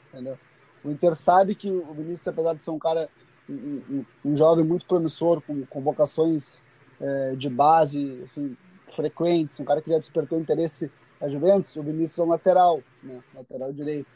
entendeu? 0.09 0.37
O 0.83 0.91
Inter 0.91 1.15
sabe 1.15 1.55
que 1.55 1.71
o 1.71 1.93
Vinícius, 1.93 2.27
apesar 2.27 2.53
de 2.53 2.63
ser 2.63 2.69
um 2.69 2.77
cara, 2.77 3.09
um, 3.49 4.05
um, 4.23 4.37
jovem 4.37 4.63
muito 4.63 4.85
promissor, 4.85 5.41
com 5.41 5.65
convocações 5.65 6.61
é, 6.99 7.35
de 7.35 7.49
base, 7.49 8.21
assim, 8.23 8.55
frequentes, 8.93 9.59
um 9.59 9.65
cara 9.65 9.81
que 9.81 9.89
já 9.89 9.97
despertou 9.97 10.39
interesse 10.39 10.91
da 11.19 11.27
Juventus, 11.27 11.75
o 11.75 11.81
Vinícius 11.81 12.19
é 12.19 12.23
um 12.23 12.27
lateral, 12.27 12.83
né? 13.01 13.23
Lateral 13.33 13.73
direito. 13.73 14.07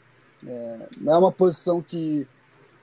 É, 0.46 0.88
não 0.98 1.12
é 1.12 1.18
uma 1.18 1.32
posição 1.32 1.82
que 1.82 2.26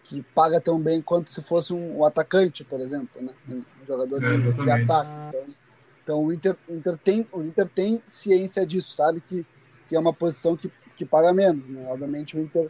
que 0.07 0.21
paga 0.33 0.59
tão 0.61 0.81
bem 0.81 1.01
quanto 1.01 1.29
se 1.29 1.41
fosse 1.43 1.73
um, 1.73 1.97
um 1.99 2.05
atacante, 2.05 2.63
por 2.63 2.79
exemplo, 2.79 3.21
né? 3.21 3.33
um 3.49 3.85
jogador 3.85 4.19
de, 4.19 4.25
é, 4.25 4.63
de 4.63 4.71
ataque. 4.71 5.11
Então, 5.29 5.45
então, 6.03 6.23
o, 6.23 6.31
Inter, 6.31 6.55
o, 6.69 6.73
Inter 6.73 6.97
tem, 6.97 7.27
o 7.33 7.41
Inter 7.41 7.67
tem 7.67 8.01
ciência 8.05 8.65
disso, 8.65 8.95
sabe 8.95 9.19
que, 9.19 9.45
que 9.89 9.95
é 9.95 9.99
uma 9.99 10.13
posição 10.13 10.55
que, 10.55 10.71
que 10.95 11.05
paga 11.05 11.33
menos. 11.33 11.67
Né? 11.67 11.85
Obviamente 11.89 12.37
o 12.37 12.39
Inter 12.39 12.69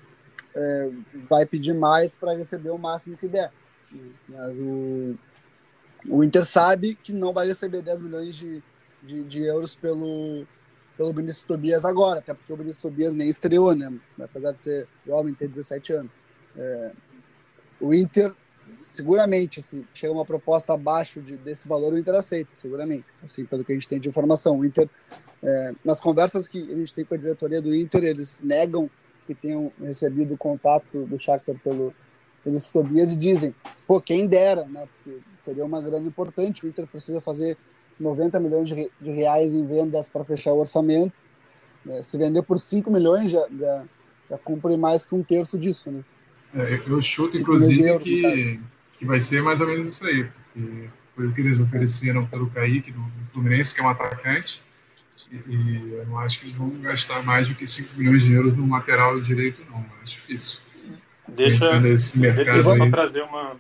é, 0.56 0.92
vai 1.30 1.46
pedir 1.46 1.74
mais 1.74 2.16
para 2.16 2.34
receber 2.34 2.72
o 2.72 2.78
máximo 2.80 3.16
que 3.16 3.28
der. 3.28 3.52
Mas 4.28 4.58
o, 4.58 5.16
o 6.10 6.24
Inter 6.24 6.44
sabe 6.44 6.96
que 6.96 7.14
não 7.14 7.32
vai 7.32 7.46
receber 7.46 7.84
10 7.84 8.02
milhões 8.02 8.36
de, 8.36 8.64
de, 9.04 9.24
de 9.24 9.44
euros 9.44 9.76
pelo, 9.76 10.48
pelo 10.98 11.14
Vinícius 11.14 11.44
Tobias 11.44 11.86
agora, 11.86 12.18
até 12.18 12.34
porque 12.34 12.52
o 12.52 12.58
Vinícius 12.58 12.82
Tobias 12.82 13.14
nem 13.14 13.30
estreou, 13.30 13.76
né? 13.76 13.94
apesar 14.20 14.54
de 14.54 14.64
ser 14.64 14.88
jovem, 15.06 15.36
ter 15.36 15.48
17 15.48 15.94
anos. 15.94 16.18
É, 16.56 16.92
o 17.80 17.94
Inter 17.94 18.34
seguramente, 18.62 19.62
se 19.62 19.78
assim, 19.78 19.86
chega 19.94 20.12
uma 20.12 20.26
proposta 20.26 20.74
abaixo 20.74 21.22
de, 21.22 21.38
desse 21.38 21.68
valor, 21.68 21.94
o 21.94 21.98
Inter 21.98 22.16
aceita, 22.16 22.50
seguramente, 22.54 23.06
assim, 23.24 23.46
pelo 23.46 23.64
que 23.64 23.72
a 23.72 23.76
gente 23.76 23.88
tem 23.88 24.00
de 24.00 24.10
informação. 24.10 24.60
O 24.60 24.66
Inter, 24.66 24.90
é, 25.44 25.74
nas 25.86 26.00
conversas 26.00 26.48
que 26.48 26.60
a 26.60 26.76
gente 26.76 26.94
tem 26.94 27.06
com 27.06 27.14
a 27.14 27.18
diretoria 27.18 27.62
do 27.62 27.74
Inter, 27.74 28.04
eles 28.04 28.40
negam 28.44 28.90
que 29.26 29.36
tenham 29.36 29.72
recebido 29.80 30.38
contato 30.38 31.06
do 31.06 31.20
Shakhtar 31.20 31.56
pelo, 31.64 31.94
pelos 32.44 32.70
Tobias 32.70 33.12
e 33.12 33.16
dizem, 33.18 33.54
pô, 33.86 34.02
quem 34.02 34.26
dera, 34.28 34.66
né, 34.66 34.88
porque 34.88 35.20
seria 35.38 35.66
uma 35.66 35.82
grana 35.82 36.08
importante, 36.08 36.66
o 36.66 36.70
Inter 36.70 36.88
precisa 36.88 37.22
fazer 37.22 37.58
90 38.00 38.40
milhões 38.40 38.70
de, 38.70 38.90
de 39.00 39.12
reais 39.12 39.54
em 39.54 39.66
vendas 39.66 40.10
para 40.10 40.24
fechar 40.24 40.54
o 40.54 40.60
orçamento, 40.60 41.14
né, 41.86 42.02
se 42.02 42.18
vender 42.18 42.42
por 42.44 42.58
5 42.58 42.90
milhões 42.90 43.32
já, 43.32 43.46
já, 43.60 43.84
já 44.30 44.38
cumpre 44.38 44.78
mais 44.78 45.06
que 45.06 45.14
um 45.14 45.24
terço 45.24 45.58
disso, 45.58 45.92
né. 45.92 46.04
É, 46.56 46.82
eu 46.88 47.02
chuto, 47.02 47.38
inclusive, 47.38 47.98
que, 47.98 48.60
que 48.94 49.06
vai 49.06 49.22
ser 49.22 49.42
mais 49.42 49.62
ou 49.62 49.68
menos 49.68 49.88
isso 49.88 50.06
aí, 50.06 50.24
porque 50.24 50.90
foi 51.16 51.28
o 51.28 51.34
que 51.34 51.42
eles 51.42 51.60
ofereceram 51.60 52.26
pelo 52.26 52.50
Kaique 52.50 52.92
do 52.92 53.04
Fluminense, 53.32 53.74
que 53.74 53.82
é 53.82 53.84
um 53.84 53.90
atacante, 53.90 54.62
e, 55.32 55.36
e 55.36 55.94
eu 55.94 56.06
não 56.06 56.20
acho 56.20 56.40
que 56.40 56.46
eles 56.46 56.56
vão 56.56 56.70
gastar 56.82 57.24
mais 57.24 57.48
do 57.48 57.56
que 57.56 57.68
5 57.68 57.98
milhões 57.98 58.24
de 58.24 58.32
euros 58.32 58.56
no 58.56 58.70
lateral 58.70 59.20
direito, 59.20 59.62
não. 59.70 59.80
É 59.80 60.04
difícil. 60.04 60.62
Deixa, 61.28 61.80
deixa 61.80 62.52
eu 62.52 62.64
só 62.64 62.90
trazer 62.90 63.22
uma. 63.24 63.58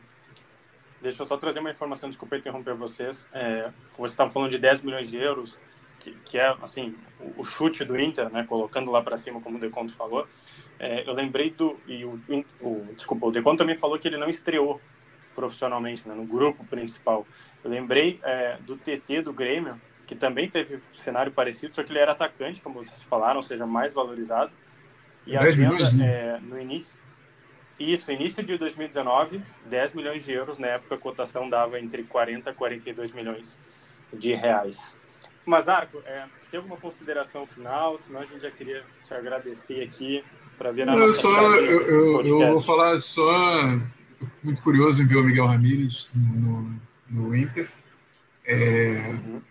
Deixa 1.01 1.22
eu 1.22 1.25
só 1.27 1.38
trazer 1.38 1.60
uma 1.60 1.70
informação, 1.70 2.10
desculpa 2.10 2.38
interromper 2.38 2.74
vocês. 2.74 3.27
É, 3.34 3.70
você 3.98 4.13
estava 4.13 4.32
falando 4.32 4.51
de 4.51 4.58
10 4.58 4.82
milhões 4.82 5.10
de 5.10 5.17
euros, 5.17 5.58
que, 6.08 6.18
que 6.26 6.38
é 6.38 6.56
assim 6.62 6.96
o, 7.20 7.42
o, 7.42 7.46
chute 7.46 7.84
do 7.84 8.00
Inter, 8.00 8.32
né, 8.32 8.44
colocando 8.44 8.92
lá 8.92 9.02
para 9.02 9.18
cima, 9.18 9.42
como 9.42 9.58
o 9.58 9.60
Deconto 9.60 9.94
falou. 9.94 10.28
É, 10.80 11.08
eu 11.08 11.14
lembrei 11.14 11.50
do. 11.50 11.78
E 11.88 12.06
o, 12.06 12.20
o, 12.62 12.88
desculpa, 12.96 13.26
o 13.26 13.32
Decon 13.32 13.56
também 13.56 13.78
falou 13.78 13.98
que 13.98 14.08
ele 14.08 14.18
não 14.18 14.30
estreou 14.30 14.80
profissionalmente, 15.36 16.08
né, 16.08 16.16
no 16.16 16.26
grupo 16.26 16.64
principal. 16.66 17.26
Eu 17.64 17.70
lembrei 17.70 18.20
é, 18.24 18.58
do 18.62 18.78
TT 18.78 19.22
do 19.22 19.34
Grêmio, 19.34 19.80
que 20.06 20.16
também 20.16 20.50
teve 20.50 20.76
um 20.76 20.94
cenário 20.94 21.32
parecido, 21.32 21.76
só 21.76 21.84
que 21.84 21.92
ele 21.92 22.00
era 22.00 22.12
atacante, 22.12 22.62
como 22.62 22.84
vocês 22.84 23.04
falaram, 23.04 23.38
ou 23.38 23.44
seja, 23.44 23.66
mais 23.66 23.94
valorizado. 23.94 24.52
E 25.26 25.36
a 25.36 25.44
venda 25.44 25.92
né? 25.92 26.06
é, 26.06 26.40
no 26.40 26.60
início. 26.60 26.96
Isso, 27.80 28.12
início 28.12 28.42
de 28.42 28.58
2019, 28.58 29.40
10 29.66 29.94
milhões 29.94 30.24
de 30.24 30.32
euros, 30.32 30.58
na 30.58 30.68
época 30.68 30.96
a 30.96 30.98
cotação 30.98 31.48
dava 31.48 31.80
entre 31.80 32.02
40 32.04 32.50
e 32.50 32.54
42 32.54 33.12
milhões 33.12 33.60
de 34.12 34.34
reais. 34.34 34.98
Mas, 35.48 35.70
Arco, 35.70 36.04
é, 36.06 36.25
tem 36.51 36.58
alguma 36.58 36.75
consideração 36.75 37.48
final? 37.48 37.98
Senão 38.00 38.20
a 38.20 38.25
gente 38.25 38.42
já 38.42 38.51
queria 38.51 38.84
te 39.01 39.13
agradecer 39.13 39.82
aqui 39.82 40.22
para 40.58 40.74
ver 40.74 40.86
na 40.86 40.94
eu 40.94 41.13
só 41.13 41.56
eu, 41.56 41.82
eu, 41.84 42.22
eu, 42.25 42.54
vou 42.54 42.62
falar 42.62 43.00
só 43.00 43.32
muito 44.44 44.62
curioso 44.62 45.01
em 45.01 45.08
ver 45.08 45.16
o 45.16 45.24
Miguel 45.24 45.46
Ramírez 45.46 46.10
no, 46.13 46.77
no 47.10 47.34
Inter. 47.34 47.70
É, 48.44 49.08
uhum. 49.08 49.42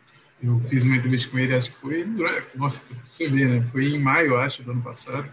eu 0.43 0.61
fiz 0.69 0.85
uma 0.85 0.97
entrevista 0.97 1.31
com 1.31 1.39
ele 1.39 1.55
acho 1.55 1.73
que 1.73 1.79
foi 1.79 2.07
nossa 2.55 2.83
você 3.03 3.27
vê 3.27 3.47
né? 3.47 3.67
Foi 3.73 3.87
em 3.87 3.99
maio 3.99 4.37
acho 4.37 4.63
do 4.63 4.73
ano 4.73 4.83
passado 4.83 5.29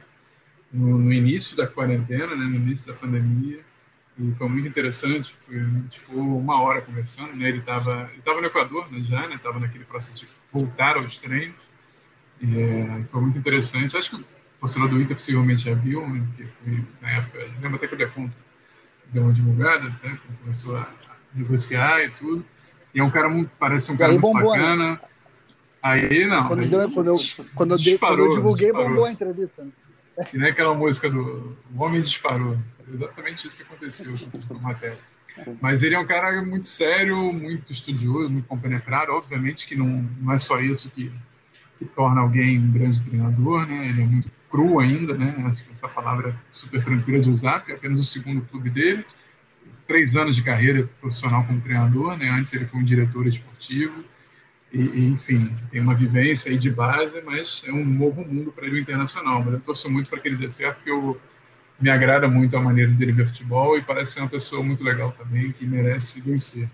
no, 0.71 0.97
no 0.97 1.11
início 1.11 1.57
da 1.57 1.67
quarentena 1.67 2.35
né? 2.37 2.45
No 2.45 2.55
início 2.55 2.87
da 2.87 2.93
pandemia. 2.93 3.59
E 4.17 4.31
foi 4.35 4.47
muito 4.47 4.67
interessante 4.67 5.35
foi 5.45 5.61
tipo 5.89 6.17
uma 6.17 6.61
hora 6.61 6.81
conversando 6.81 7.35
né? 7.35 7.49
Ele 7.49 7.59
estava 7.59 8.07
ele 8.11 8.19
estava 8.19 8.39
no 8.39 8.47
Equador 8.47 8.89
né, 8.89 9.01
já 9.01 9.27
né? 9.27 9.35
Estava 9.35 9.59
naquele 9.59 9.83
processo 9.83 10.19
de 10.19 10.42
voltar 10.53 10.95
aos 10.97 11.17
treinos 11.17 11.55
e, 12.39 12.59
é, 12.59 13.03
foi 13.11 13.21
muito 13.21 13.37
interessante 13.37 13.97
acho 13.97 14.11
que 14.11 14.25
torcedor 14.59 14.87
do 14.87 15.01
Inter 15.01 15.15
possivelmente 15.15 15.63
já 15.63 15.73
viu, 15.73 16.07
né, 16.07 16.25
foi, 16.63 16.83
na 17.01 17.09
época, 17.09 17.39
lembra 17.61 17.75
até 17.75 17.87
que 17.87 17.95
o 17.95 17.97
Deconto 17.97 18.33
deu 19.11 19.23
uma 19.23 19.33
divulgada, 19.33 19.89
né, 20.01 20.17
começou 20.41 20.77
a 20.77 20.87
negociar 21.33 22.01
e 22.03 22.09
tudo. 22.11 22.45
E 22.93 22.99
é 22.99 23.03
um 23.03 23.09
cara 23.09 23.27
muito, 23.27 23.51
parece 23.59 23.91
um 23.91 23.97
cara 23.97 24.11
muito 24.11 24.21
bombou, 24.21 24.51
né? 24.53 24.59
bacana. 24.59 24.91
Né? 24.91 24.99
Aí 25.81 26.25
não. 26.25 26.47
Quando, 26.47 26.61
aí, 26.61 26.67
deu, 26.67 26.91
quando, 26.91 27.07
eu, 27.07 27.17
quando, 27.55 27.71
eu, 27.71 27.77
disparou, 27.77 28.17
quando 28.17 28.29
eu 28.29 28.35
divulguei, 28.35 28.67
disparou. 28.67 28.89
bombou 28.89 29.05
a 29.05 29.11
entrevista. 29.11 29.63
Né? 29.63 29.71
E 30.33 30.37
nem 30.37 30.49
aquela 30.49 30.73
música 30.73 31.09
do 31.09 31.57
O 31.73 31.83
Homem 31.83 32.01
Disparou. 32.01 32.57
exatamente 32.87 33.47
isso 33.47 33.57
que 33.57 33.63
aconteceu 33.63 34.13
com 34.47 34.53
matéria. 34.55 34.97
Mas 35.59 35.81
ele 35.81 35.95
é 35.95 35.99
um 35.99 36.05
cara 36.05 36.43
muito 36.43 36.67
sério, 36.67 37.33
muito 37.33 37.71
estudioso, 37.71 38.29
muito 38.29 38.47
compenetrado. 38.47 39.11
Obviamente 39.11 39.65
que 39.65 39.75
não, 39.75 40.07
não 40.21 40.33
é 40.33 40.37
só 40.37 40.59
isso 40.59 40.89
que, 40.91 41.11
que 41.79 41.85
torna 41.85 42.21
alguém 42.21 42.59
um 42.59 42.71
grande 42.71 43.01
treinador, 43.01 43.65
né? 43.65 43.87
Ele 43.89 44.01
é 44.01 44.05
muito 44.05 44.31
cru 44.49 44.79
ainda, 44.79 45.15
né? 45.15 45.35
Essa 45.71 45.87
palavra 45.87 46.35
super 46.51 46.83
tranquila 46.83 47.19
de 47.19 47.29
usar, 47.29 47.59
porque 47.59 47.71
é 47.71 47.75
apenas 47.75 47.99
o 47.99 48.05
segundo 48.05 48.41
clube 48.45 48.69
dele. 48.69 49.03
Três 49.87 50.15
anos 50.15 50.35
de 50.35 50.43
carreira 50.43 50.87
profissional 51.01 51.43
como 51.43 51.59
treinador, 51.59 52.15
né? 52.15 52.29
Antes 52.29 52.53
ele 52.53 52.65
foi 52.65 52.79
um 52.79 52.83
diretor 52.83 53.25
esportivo. 53.25 54.03
E, 54.73 54.79
e, 54.79 55.07
enfim, 55.09 55.55
tem 55.71 55.79
uma 55.79 55.93
vivência 55.93 56.51
aí 56.51 56.57
de 56.57 56.71
base, 56.71 57.21
mas 57.21 57.61
é 57.65 57.71
um 57.71 57.85
novo 57.85 58.25
mundo 58.25 58.51
para 58.51 58.65
ele 58.65 58.81
internacional. 58.81 59.43
Mas 59.43 59.53
eu 59.53 59.59
torço 59.59 59.89
muito 59.89 60.09
para 60.09 60.19
que 60.19 60.27
ele 60.27 60.37
dê 60.37 60.49
certo, 60.49 60.77
porque 60.77 60.89
eu, 60.89 61.21
me 61.79 61.89
agrada 61.89 62.27
muito 62.27 62.55
a 62.55 62.61
maneira 62.61 62.91
dele 62.91 63.11
ver 63.11 63.27
futebol 63.27 63.77
e 63.77 63.81
parece 63.81 64.13
ser 64.13 64.21
uma 64.21 64.29
pessoa 64.29 64.63
muito 64.63 64.83
legal 64.83 65.11
também, 65.11 65.51
que 65.51 65.65
merece 65.65 66.21
vencer. 66.21 66.69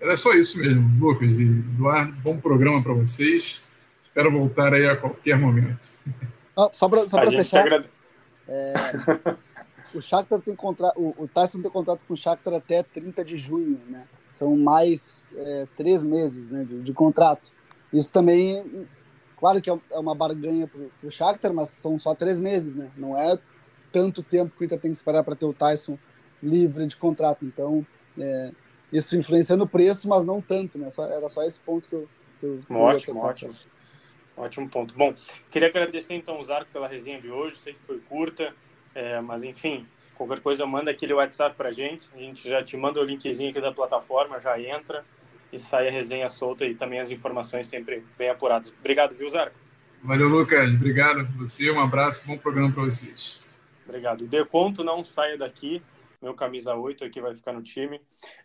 Era 0.00 0.16
só 0.16 0.32
isso 0.32 0.58
mesmo, 0.58 0.88
Lucas 0.98 1.38
e 1.38 1.44
Eduardo. 1.44 2.12
Bom 2.22 2.38
programa 2.38 2.82
para 2.82 2.92
vocês. 2.92 3.62
Espero 4.02 4.32
voltar 4.32 4.74
aí 4.74 4.88
a 4.88 4.96
qualquer 4.96 5.38
momento. 5.38 5.86
Ah, 6.56 6.68
só 6.72 6.88
para 6.88 7.06
fechar. 7.30 7.60
Agrade... 7.60 7.88
É, 8.48 8.72
o 9.94 10.00
Shakhtar 10.00 10.40
tem 10.40 10.56
contrato, 10.56 10.98
o, 10.98 11.14
o 11.16 11.28
Tyson 11.28 11.60
tem 11.60 11.70
contrato 11.70 12.04
com 12.06 12.14
o 12.14 12.16
Shakhtar 12.16 12.54
até 12.54 12.82
30 12.82 13.24
de 13.24 13.36
junho, 13.36 13.80
né? 13.88 14.06
São 14.30 14.56
mais 14.56 15.28
é, 15.36 15.66
três 15.76 16.04
meses 16.04 16.50
né, 16.50 16.64
de, 16.64 16.82
de, 16.82 16.92
contrato. 16.92 17.50
Isso 17.92 18.12
também, 18.12 18.86
claro 19.36 19.60
que 19.60 19.70
é, 19.70 19.78
é 19.90 19.98
uma 19.98 20.14
barganha 20.14 20.66
para 20.66 21.08
o 21.08 21.10
Shakhtar, 21.10 21.52
mas 21.52 21.70
são 21.70 21.98
só 21.98 22.14
três 22.14 22.38
meses, 22.38 22.74
né? 22.74 22.90
Não 22.96 23.16
é 23.16 23.38
tanto 23.90 24.22
tempo 24.22 24.54
que 24.56 24.62
o 24.62 24.64
Inter 24.64 24.78
tem 24.78 24.90
que 24.90 24.96
esperar 24.96 25.24
para 25.24 25.34
ter 25.34 25.46
o 25.46 25.54
Tyson 25.54 25.98
livre 26.42 26.86
de 26.86 26.96
contrato. 26.96 27.44
Então, 27.44 27.86
é, 28.18 28.52
isso 28.92 29.16
influencia 29.16 29.56
no 29.56 29.66
preço, 29.66 30.08
mas 30.08 30.24
não 30.24 30.40
tanto, 30.40 30.78
né? 30.78 30.90
Só, 30.90 31.04
era 31.04 31.28
só 31.28 31.42
esse 31.44 31.58
ponto 31.60 31.88
que 31.88 31.94
eu. 31.94 32.08
Que 32.38 32.46
eu 32.46 32.62
ótimo, 32.76 33.20
ótimo. 33.20 33.54
Ótimo 34.36 34.68
ponto. 34.68 34.94
Bom, 34.94 35.12
queria 35.50 35.68
agradecer 35.68 36.14
então 36.14 36.38
o 36.38 36.44
Zarco 36.44 36.70
pela 36.72 36.86
resenha 36.86 37.20
de 37.20 37.28
hoje. 37.28 37.56
Sei 37.56 37.72
que 37.72 37.80
foi 37.80 37.98
curta, 37.98 38.54
é, 38.94 39.20
mas 39.20 39.42
enfim, 39.42 39.86
qualquer 40.18 40.40
coisa 40.40 40.66
manda 40.66 40.90
aquele 40.90 41.14
WhatsApp 41.14 41.56
pra 41.56 41.70
gente. 41.70 42.08
A 42.12 42.18
gente 42.18 42.46
já 42.46 42.62
te 42.62 42.76
manda 42.76 43.00
o 43.00 43.04
linkzinho 43.04 43.50
aqui 43.50 43.60
da 43.60 43.72
plataforma, 43.72 44.40
já 44.40 44.60
entra 44.60 45.04
e 45.52 45.58
sai 45.58 45.88
a 45.88 45.90
resenha 45.90 46.28
solta 46.28 46.66
e 46.66 46.74
também 46.74 46.98
as 46.98 47.10
informações 47.10 47.68
sempre 47.68 48.04
bem 48.18 48.28
apuradas. 48.28 48.72
Obrigado, 48.80 49.14
viu, 49.14 49.30
Zarco? 49.30 49.56
Valeu, 50.02 50.28
Lucas. 50.28 50.68
Obrigado 50.70 51.24
você. 51.36 51.70
Um 51.70 51.80
abraço. 51.80 52.26
Bom 52.26 52.36
programa 52.36 52.72
para 52.72 52.82
vocês. 52.82 53.42
Obrigado. 53.86 54.26
Deconto 54.26 54.84
não 54.84 55.04
saia 55.04 55.38
daqui. 55.38 55.80
Meu 56.20 56.34
camisa 56.34 56.74
8 56.74 57.04
aqui 57.04 57.20
vai 57.20 57.32
ficar 57.32 57.52
no 57.52 57.62
time. 57.62 58.00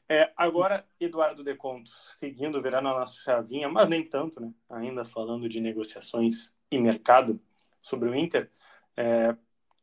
É, 0.08 0.32
agora, 0.38 0.86
Eduardo 1.00 1.44
Deconto, 1.44 1.90
seguindo, 2.14 2.62
virando 2.62 2.90
a 2.90 3.00
nossa 3.00 3.20
chavinha, 3.22 3.68
mas 3.68 3.90
nem 3.90 4.04
tanto, 4.04 4.40
né? 4.40 4.52
Ainda 4.70 5.04
falando 5.04 5.50
de 5.50 5.60
negociações 5.60 6.54
e 6.70 6.80
mercado 6.80 7.42
sobre 7.82 8.10
o 8.10 8.16
Inter. 8.16 8.48
É, 8.96 9.36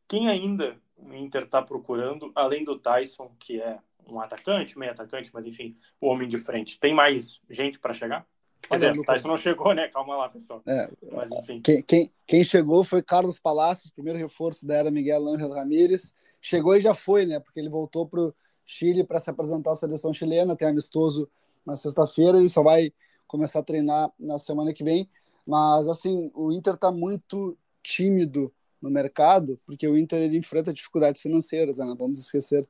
quem 0.07 0.29
ainda 0.29 0.77
o 1.03 1.15
Inter 1.15 1.43
está 1.43 1.63
procurando, 1.63 2.31
além 2.35 2.65
do 2.65 2.79
Tyson, 2.79 3.31
que 3.39 3.61
é 3.61 3.79
um 4.09 4.21
atacante, 4.21 4.79
meio 4.79 4.93
atacante, 4.93 5.31
mas 5.33 5.47
enfim, 5.47 5.77
o 6.01 6.09
homem 6.09 6.29
de 6.29 6.39
frente. 6.39 6.79
Tem 6.79 6.95
mais 6.95 7.41
gente 7.49 7.79
para 7.79 7.93
chegar? 7.93 8.27
Quer 8.69 8.75
dizer, 8.75 8.99
o 8.99 9.05
Tyson 9.05 9.29
não 9.29 9.39
chegou, 9.39 9.75
né? 9.75 9.89
Calma 9.89 10.17
lá, 10.17 10.29
pessoal. 10.29 10.63
É, 10.67 10.91
mas 11.13 11.31
enfim. 11.33 11.61
Quem, 11.61 11.83
quem, 11.83 12.13
quem, 12.27 12.45
chegou 12.45 12.85
foi 12.85 13.03
Carlos 13.03 13.39
Palacios, 13.39 13.91
primeiro 13.91 14.19
reforço 14.19 14.67
da 14.67 14.75
era 14.75 14.91
Miguel 14.91 15.27
Ángel 15.27 15.51
Ramírez. 15.51 16.15
Chegou 16.41 16.77
e 16.77 16.81
já 16.81 16.95
foi, 16.95 17.27
né? 17.27 17.41
Porque 17.41 17.59
ele 17.59 17.69
voltou 17.69 18.07
para 18.07 18.21
o 18.21 18.35
Chile 18.65 19.05
para 19.05 19.19
se 19.19 19.31
apresentar 19.31 19.73
à 19.73 19.75
seleção 19.75 20.13
chilena, 20.13 20.57
tem 20.57 20.69
amistoso 20.69 21.29
na 21.67 21.77
sexta-feira, 21.77 22.39
ele 22.39 22.49
só 22.49 22.63
vai 22.63 22.93
começar 23.27 23.61
a 23.61 23.65
treinar 23.65 24.13
na 24.19 24.39
semana 24.39 24.73
que 24.73 24.85
vem. 24.85 25.09
Mas, 25.47 25.89
assim, 25.89 26.31
o 26.35 26.53
Inter 26.53 26.75
está 26.75 26.93
muito 26.93 27.57
tímido 27.83 28.53
no 28.81 28.91
mercado, 28.91 29.61
porque 29.67 29.87
o 29.87 29.97
Inter 29.97 30.23
ele 30.23 30.39
enfrenta 30.39 30.73
dificuldades 30.73 31.21
financeiras, 31.21 31.79
né? 31.79 31.95
vamos 31.99 32.19
esquecer 32.19 32.67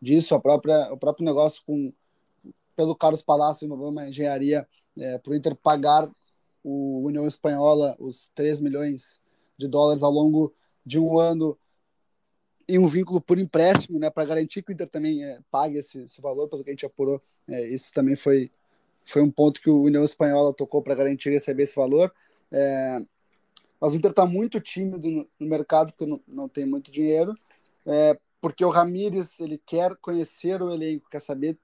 disso, 0.00 0.34
a 0.34 0.40
própria, 0.40 0.92
o 0.92 0.96
próprio 0.96 1.24
negócio 1.24 1.62
com 1.66 1.92
pelo 2.74 2.96
Carlos 2.96 3.20
Palácio 3.20 3.70
uma 3.72 4.08
engenharia 4.08 4.66
é, 4.98 5.18
para 5.18 5.32
o 5.32 5.34
Inter 5.34 5.54
pagar 5.54 6.10
o 6.64 7.04
União 7.04 7.26
Espanhola 7.26 7.94
os 7.98 8.30
3 8.34 8.60
milhões 8.60 9.20
de 9.58 9.68
dólares 9.68 10.02
ao 10.02 10.10
longo 10.10 10.54
de 10.84 10.98
um 10.98 11.18
ano 11.18 11.58
e 12.66 12.78
um 12.78 12.86
vínculo 12.86 13.20
por 13.20 13.38
empréstimo, 13.38 13.98
né, 13.98 14.08
para 14.08 14.24
garantir 14.24 14.62
que 14.62 14.70
o 14.70 14.72
Inter 14.72 14.88
também 14.88 15.24
é, 15.24 15.40
pague 15.50 15.76
esse, 15.76 15.98
esse, 16.02 16.20
valor, 16.20 16.48
pelo 16.48 16.62
que 16.62 16.70
a 16.70 16.72
gente 16.72 16.86
apurou. 16.86 17.20
É, 17.48 17.66
isso 17.66 17.92
também 17.92 18.14
foi, 18.14 18.50
foi 19.04 19.20
um 19.22 19.30
ponto 19.30 19.60
que 19.60 19.68
o 19.68 19.82
União 19.82 20.04
Espanhola 20.04 20.54
tocou 20.54 20.80
para 20.80 20.94
garantir 20.94 21.30
receber 21.30 21.64
esse 21.64 21.74
valor. 21.74 22.14
É, 22.52 22.98
mas 23.80 23.92
o 23.92 23.96
Inter 23.96 24.10
está 24.10 24.26
muito 24.26 24.60
tímido 24.60 25.08
no, 25.10 25.26
mercado, 25.40 25.92
porque 25.92 26.06
não, 26.06 26.20
não 26.28 26.48
tem 26.48 26.66
muito 26.66 26.90
dinheiro, 26.90 27.34
é, 27.86 28.18
porque 28.40 28.64
o 28.64 28.70
Ramires 28.70 29.40
ele 29.40 29.58
quer 29.58 29.96
conhecer 29.96 30.62
o 30.62 30.70
elenco, 30.70 31.08
quer 31.10 31.20
saber 31.20 31.58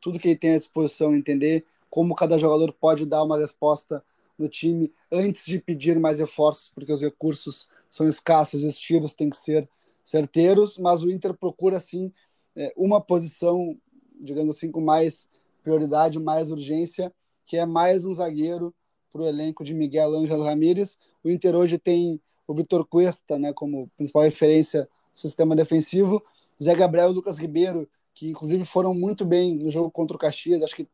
tudo 0.00 0.18
que 0.18 0.28
ele 0.28 0.38
tem 0.38 0.54
à 0.54 0.56
disposição, 0.56 1.14
entender 1.14 1.64
como 1.90 2.14
cada 2.14 2.38
jogador 2.38 2.72
pode 2.72 3.04
dar 3.04 3.22
uma 3.22 3.38
resposta 3.38 4.02
no 4.38 4.48
time 4.48 4.92
antes 5.12 5.44
de 5.44 5.58
pedir 5.58 5.98
mais 5.98 6.18
reforços, 6.18 6.70
porque 6.74 6.92
os 6.92 7.02
recursos 7.02 7.68
são 7.90 8.06
escassos 8.06 8.64
os 8.64 8.78
tiros 8.78 9.12
têm 9.12 9.28
que 9.28 9.36
ser 9.36 9.68
certeiros, 10.02 10.78
mas 10.78 11.02
o 11.02 11.10
Inter 11.10 11.34
procura, 11.34 11.76
assim, 11.76 12.12
é, 12.56 12.72
uma 12.76 13.00
posição, 13.00 13.76
digamos 14.20 14.56
assim, 14.56 14.70
com 14.70 14.80
mais 14.80 15.28
prioridade, 15.62 16.18
mais 16.18 16.48
urgência, 16.50 17.12
que 17.44 17.56
é 17.56 17.66
mais 17.66 18.04
um 18.04 18.14
zagueiro 18.14 18.74
para 19.12 19.22
o 19.22 19.26
elenco 19.26 19.64
de 19.64 19.74
Miguel 19.74 20.14
Ángel 20.14 20.42
Ramírez. 20.42 20.96
O 21.22 21.30
Inter 21.30 21.54
hoje 21.54 21.78
tem 21.78 22.20
o 22.46 22.54
Vitor 22.54 22.84
Cuesta 22.86 23.38
né, 23.38 23.52
como 23.52 23.88
principal 23.96 24.22
referência 24.22 24.88
do 25.14 25.20
sistema 25.20 25.54
defensivo, 25.54 26.22
Zé 26.62 26.74
Gabriel 26.74 27.10
e 27.10 27.14
Lucas 27.14 27.38
Ribeiro, 27.38 27.88
que 28.14 28.30
inclusive 28.30 28.64
foram 28.64 28.94
muito 28.94 29.24
bem 29.24 29.54
no 29.54 29.70
jogo 29.70 29.90
contra 29.90 30.16
o 30.16 30.20
Caxias, 30.20 30.62
acho 30.62 30.76
que 30.76 30.88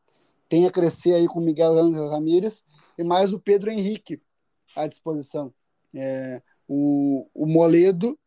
tem 0.48 0.66
a 0.66 0.70
crescer 0.70 1.14
aí 1.14 1.26
com 1.26 1.40
Miguel 1.40 1.74
Ramírez, 2.10 2.64
e 2.98 3.02
mais 3.02 3.32
o 3.32 3.40
Pedro 3.40 3.70
Henrique 3.70 4.20
à 4.76 4.86
disposição. 4.86 5.52
É, 5.94 6.42
o, 6.68 7.26
o 7.34 7.46
Moledo 7.46 8.18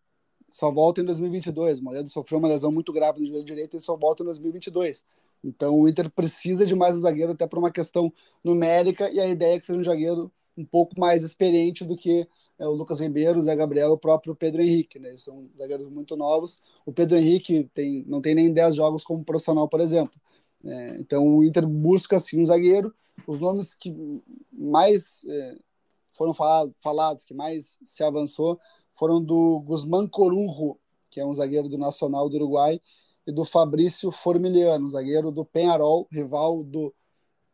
só 0.49 0.71
volta 0.71 1.01
em 1.01 1.05
2022. 1.05 1.79
O 1.79 1.83
Moledo 1.83 2.09
sofreu 2.09 2.39
uma 2.39 2.47
lesão 2.47 2.71
muito 2.71 2.91
grave 2.91 3.19
no 3.19 3.25
joelho 3.25 3.43
direito 3.43 3.77
e 3.77 3.81
só 3.81 3.95
volta 3.95 4.23
em 4.23 4.25
2022. 4.25 5.03
Então 5.43 5.79
o 5.79 5.87
Inter 5.87 6.09
precisa 6.09 6.65
de 6.65 6.75
mais 6.75 6.97
um 6.97 7.01
zagueiro 7.01 7.31
até 7.31 7.47
por 7.47 7.59
uma 7.59 7.71
questão 7.71 8.11
numérica 8.43 9.09
e 9.09 9.19
a 9.19 9.27
ideia 9.27 9.55
é 9.55 9.59
que 9.59 9.65
seja 9.65 9.79
um 9.79 9.83
zagueiro 9.83 10.31
um 10.59 10.65
pouco 10.65 10.99
mais 10.99 11.23
experiente 11.23 11.85
do 11.85 11.95
que 11.95 12.27
é, 12.59 12.67
o 12.67 12.71
Lucas 12.71 12.99
Ribeiro, 12.99 13.39
o 13.39 13.41
Zé 13.41 13.55
Gabriel 13.55 13.89
e 13.89 13.93
o 13.93 13.97
próprio 13.97 14.35
Pedro 14.35 14.61
Henrique, 14.61 14.99
né? 14.99 15.09
Eles 15.09 15.21
são 15.21 15.49
zagueiros 15.57 15.89
muito 15.89 16.17
novos. 16.17 16.59
O 16.85 16.91
Pedro 16.91 17.17
Henrique 17.17 17.69
tem, 17.73 18.03
não 18.05 18.21
tem 18.21 18.35
nem 18.35 18.51
10 18.51 18.75
jogos 18.75 19.03
como 19.03 19.23
profissional, 19.23 19.67
por 19.67 19.79
exemplo. 19.79 20.19
É, 20.65 20.97
então 20.99 21.25
o 21.25 21.43
Inter 21.43 21.65
busca 21.65 22.17
assim 22.17 22.39
um 22.41 22.45
zagueiro. 22.45 22.93
Os 23.25 23.39
nomes 23.39 23.73
que 23.73 23.95
mais 24.51 25.23
é, 25.25 25.55
foram 26.11 26.33
falado, 26.33 26.75
falados, 26.81 27.23
que 27.23 27.33
mais 27.33 27.77
se 27.85 28.03
avançou, 28.03 28.59
foram 28.93 29.23
do 29.23 29.61
Guzmán 29.61 30.07
Corunjo, 30.07 30.77
que 31.09 31.21
é 31.21 31.25
um 31.25 31.33
zagueiro 31.33 31.69
do 31.69 31.77
Nacional 31.77 32.29
do 32.29 32.35
Uruguai, 32.35 32.81
e 33.25 33.31
do 33.31 33.45
Fabrício 33.45 34.11
Formiliano, 34.11 34.89
zagueiro 34.89 35.31
do 35.31 35.45
Penharol, 35.45 36.07
rival 36.11 36.63
do 36.63 36.93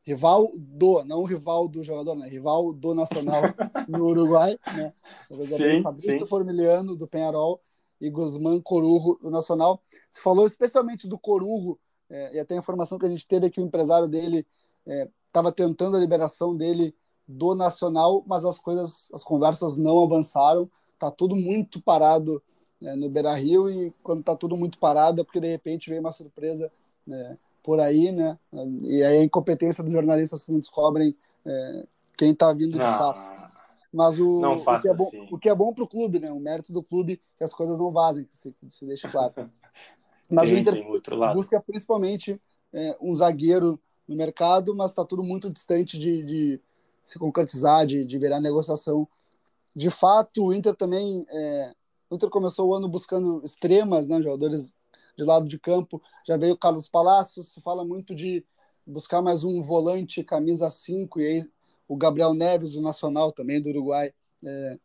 rival 0.05 0.51
do, 0.55 1.03
não 1.03 1.23
rival 1.23 1.67
do 1.67 1.81
jogador, 1.83 2.15
né? 2.15 2.27
Rival 2.27 2.71
do 2.73 2.93
Nacional 2.93 3.41
no 3.89 4.05
Uruguai, 4.05 4.57
né? 4.75 4.93
Sim, 5.41 5.81
Fabrício 5.81 6.19
sim. 6.19 6.27
Formiliano 6.27 6.95
do 6.95 7.07
Penharol 7.07 7.59
e 7.99 8.09
Guzmán 8.09 8.61
Corurro 8.61 9.17
do 9.21 9.31
Nacional. 9.31 9.81
Se 10.11 10.21
falou 10.21 10.45
especialmente 10.45 11.07
do 11.07 11.17
Corurro, 11.17 11.79
é, 12.09 12.35
e 12.35 12.39
até 12.39 12.53
a 12.53 12.59
informação 12.59 12.99
que 12.99 13.05
a 13.05 13.09
gente 13.09 13.27
teve 13.27 13.47
é 13.47 13.49
que 13.49 13.59
o 13.59 13.65
empresário 13.65 14.07
dele 14.07 14.45
estava 15.27 15.49
é, 15.49 15.51
tentando 15.51 15.97
a 15.97 15.99
liberação 15.99 16.55
dele 16.55 16.95
do 17.27 17.55
Nacional, 17.55 18.23
mas 18.27 18.45
as 18.45 18.59
coisas, 18.59 19.09
as 19.11 19.23
conversas 19.23 19.75
não 19.75 20.03
avançaram. 20.03 20.69
Tá 20.99 21.09
tudo 21.09 21.35
muito 21.35 21.81
parado 21.81 22.41
né, 22.79 22.95
no 22.95 23.09
Beira 23.09 23.33
Rio 23.33 23.69
e 23.69 23.91
quando 24.03 24.23
tá 24.23 24.35
tudo 24.35 24.55
muito 24.55 24.77
parado 24.77 25.21
é 25.21 25.23
porque 25.23 25.39
de 25.39 25.47
repente 25.47 25.89
veio 25.89 26.01
uma 26.01 26.11
surpresa 26.11 26.71
né, 27.05 27.37
por 27.65 27.79
aí, 27.79 28.11
né? 28.11 28.37
E 28.83 29.03
aí 29.03 29.17
a 29.17 29.23
incompetência 29.23 29.83
dos 29.83 29.91
jornalistas 29.91 30.43
que 30.43 30.51
não 30.51 30.59
descobrem 30.59 31.17
é, 31.43 31.87
quem 32.15 32.31
está 32.31 32.53
vindo 32.53 32.73
de 32.73 32.81
ah, 32.81 32.97
fato. 32.97 33.35
Mas 33.91 34.19
o, 34.19 34.39
o, 34.39 34.79
que 34.79 34.87
é 34.87 34.93
bom, 34.93 35.07
assim. 35.07 35.27
o 35.31 35.37
que 35.39 35.49
é 35.49 35.55
bom 35.55 35.73
para 35.73 35.83
o 35.83 35.87
clube, 35.87 36.19
né? 36.19 36.31
O 36.31 36.39
mérito 36.39 36.71
do 36.71 36.83
clube 36.83 37.19
que 37.37 37.43
as 37.43 37.53
coisas 37.53 37.79
não 37.79 37.91
vazem, 37.91 38.25
que 38.25 38.37
se, 38.37 38.51
que 38.51 38.69
se 38.69 38.85
deixe 38.85 39.09
claro. 39.09 39.33
Mas 40.29 40.49
tem, 40.49 40.57
o 40.57 40.59
Inter 40.59 41.33
busca 41.33 41.59
principalmente 41.59 42.39
é, 42.71 42.97
um 43.01 43.13
zagueiro 43.13 43.79
no 44.07 44.15
mercado, 44.15 44.75
mas 44.75 44.89
está 44.89 45.05
tudo 45.05 45.23
muito 45.23 45.51
distante 45.51 45.99
de, 45.99 46.23
de 46.23 46.61
se 47.03 47.19
concretizar, 47.19 47.85
de, 47.85 48.03
de 48.03 48.17
virar 48.17 48.39
negociação. 48.39 49.07
De 49.75 49.89
fato, 49.91 50.45
o 50.45 50.53
Inter 50.53 50.75
também. 50.75 51.25
É, 51.29 51.73
o 52.09 52.15
Inter 52.15 52.29
começou 52.29 52.69
o 52.69 52.73
ano 52.73 52.87
buscando 52.87 53.43
extremas, 53.45 54.07
né, 54.07 54.19
jogadores 54.21 54.73
de 55.17 55.23
lado 55.23 55.47
de 55.47 55.59
campo. 55.59 56.01
Já 56.25 56.37
veio 56.37 56.53
o 56.53 56.57
Carlos 56.57 56.87
Palacios, 56.87 57.53
se 57.53 57.61
fala 57.61 57.85
muito 57.85 58.13
de 58.13 58.45
buscar 58.85 59.21
mais 59.21 59.43
um 59.43 59.61
volante, 59.61 60.23
camisa 60.23 60.69
5, 60.69 61.19
e 61.19 61.25
aí 61.25 61.51
o 61.87 61.95
Gabriel 61.95 62.33
Neves, 62.33 62.73
do 62.73 62.81
Nacional, 62.81 63.31
também 63.31 63.61
do 63.61 63.69
Uruguai, 63.69 64.13
é, 64.43 64.79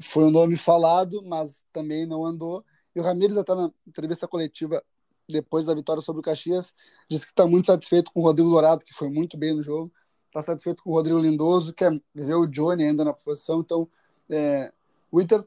foi 0.00 0.24
um 0.24 0.30
nome 0.30 0.56
falado, 0.56 1.22
mas 1.22 1.66
também 1.72 2.06
não 2.06 2.24
andou. 2.24 2.64
E 2.94 3.00
o 3.00 3.02
Ramires, 3.02 3.36
até 3.36 3.54
na 3.54 3.70
entrevista 3.86 4.26
coletiva 4.26 4.82
depois 5.28 5.66
da 5.66 5.74
vitória 5.74 6.02
sobre 6.02 6.20
o 6.20 6.22
Caxias, 6.22 6.74
disse 7.08 7.24
que 7.24 7.32
está 7.32 7.46
muito 7.46 7.66
satisfeito 7.66 8.10
com 8.12 8.20
o 8.20 8.22
Rodrigo 8.24 8.50
Dourado, 8.50 8.84
que 8.84 8.92
foi 8.92 9.08
muito 9.08 9.36
bem 9.38 9.54
no 9.54 9.62
jogo, 9.62 9.92
está 10.26 10.42
satisfeito 10.42 10.82
com 10.82 10.90
o 10.90 10.94
Rodrigo 10.94 11.18
Lindoso, 11.18 11.72
quer 11.72 11.92
ver 12.14 12.34
o 12.34 12.46
Johnny 12.46 12.84
ainda 12.84 13.04
na 13.04 13.12
posição. 13.12 13.60
Então, 13.60 13.88
é, 14.28 14.72
o 15.10 15.20
Inter 15.20 15.44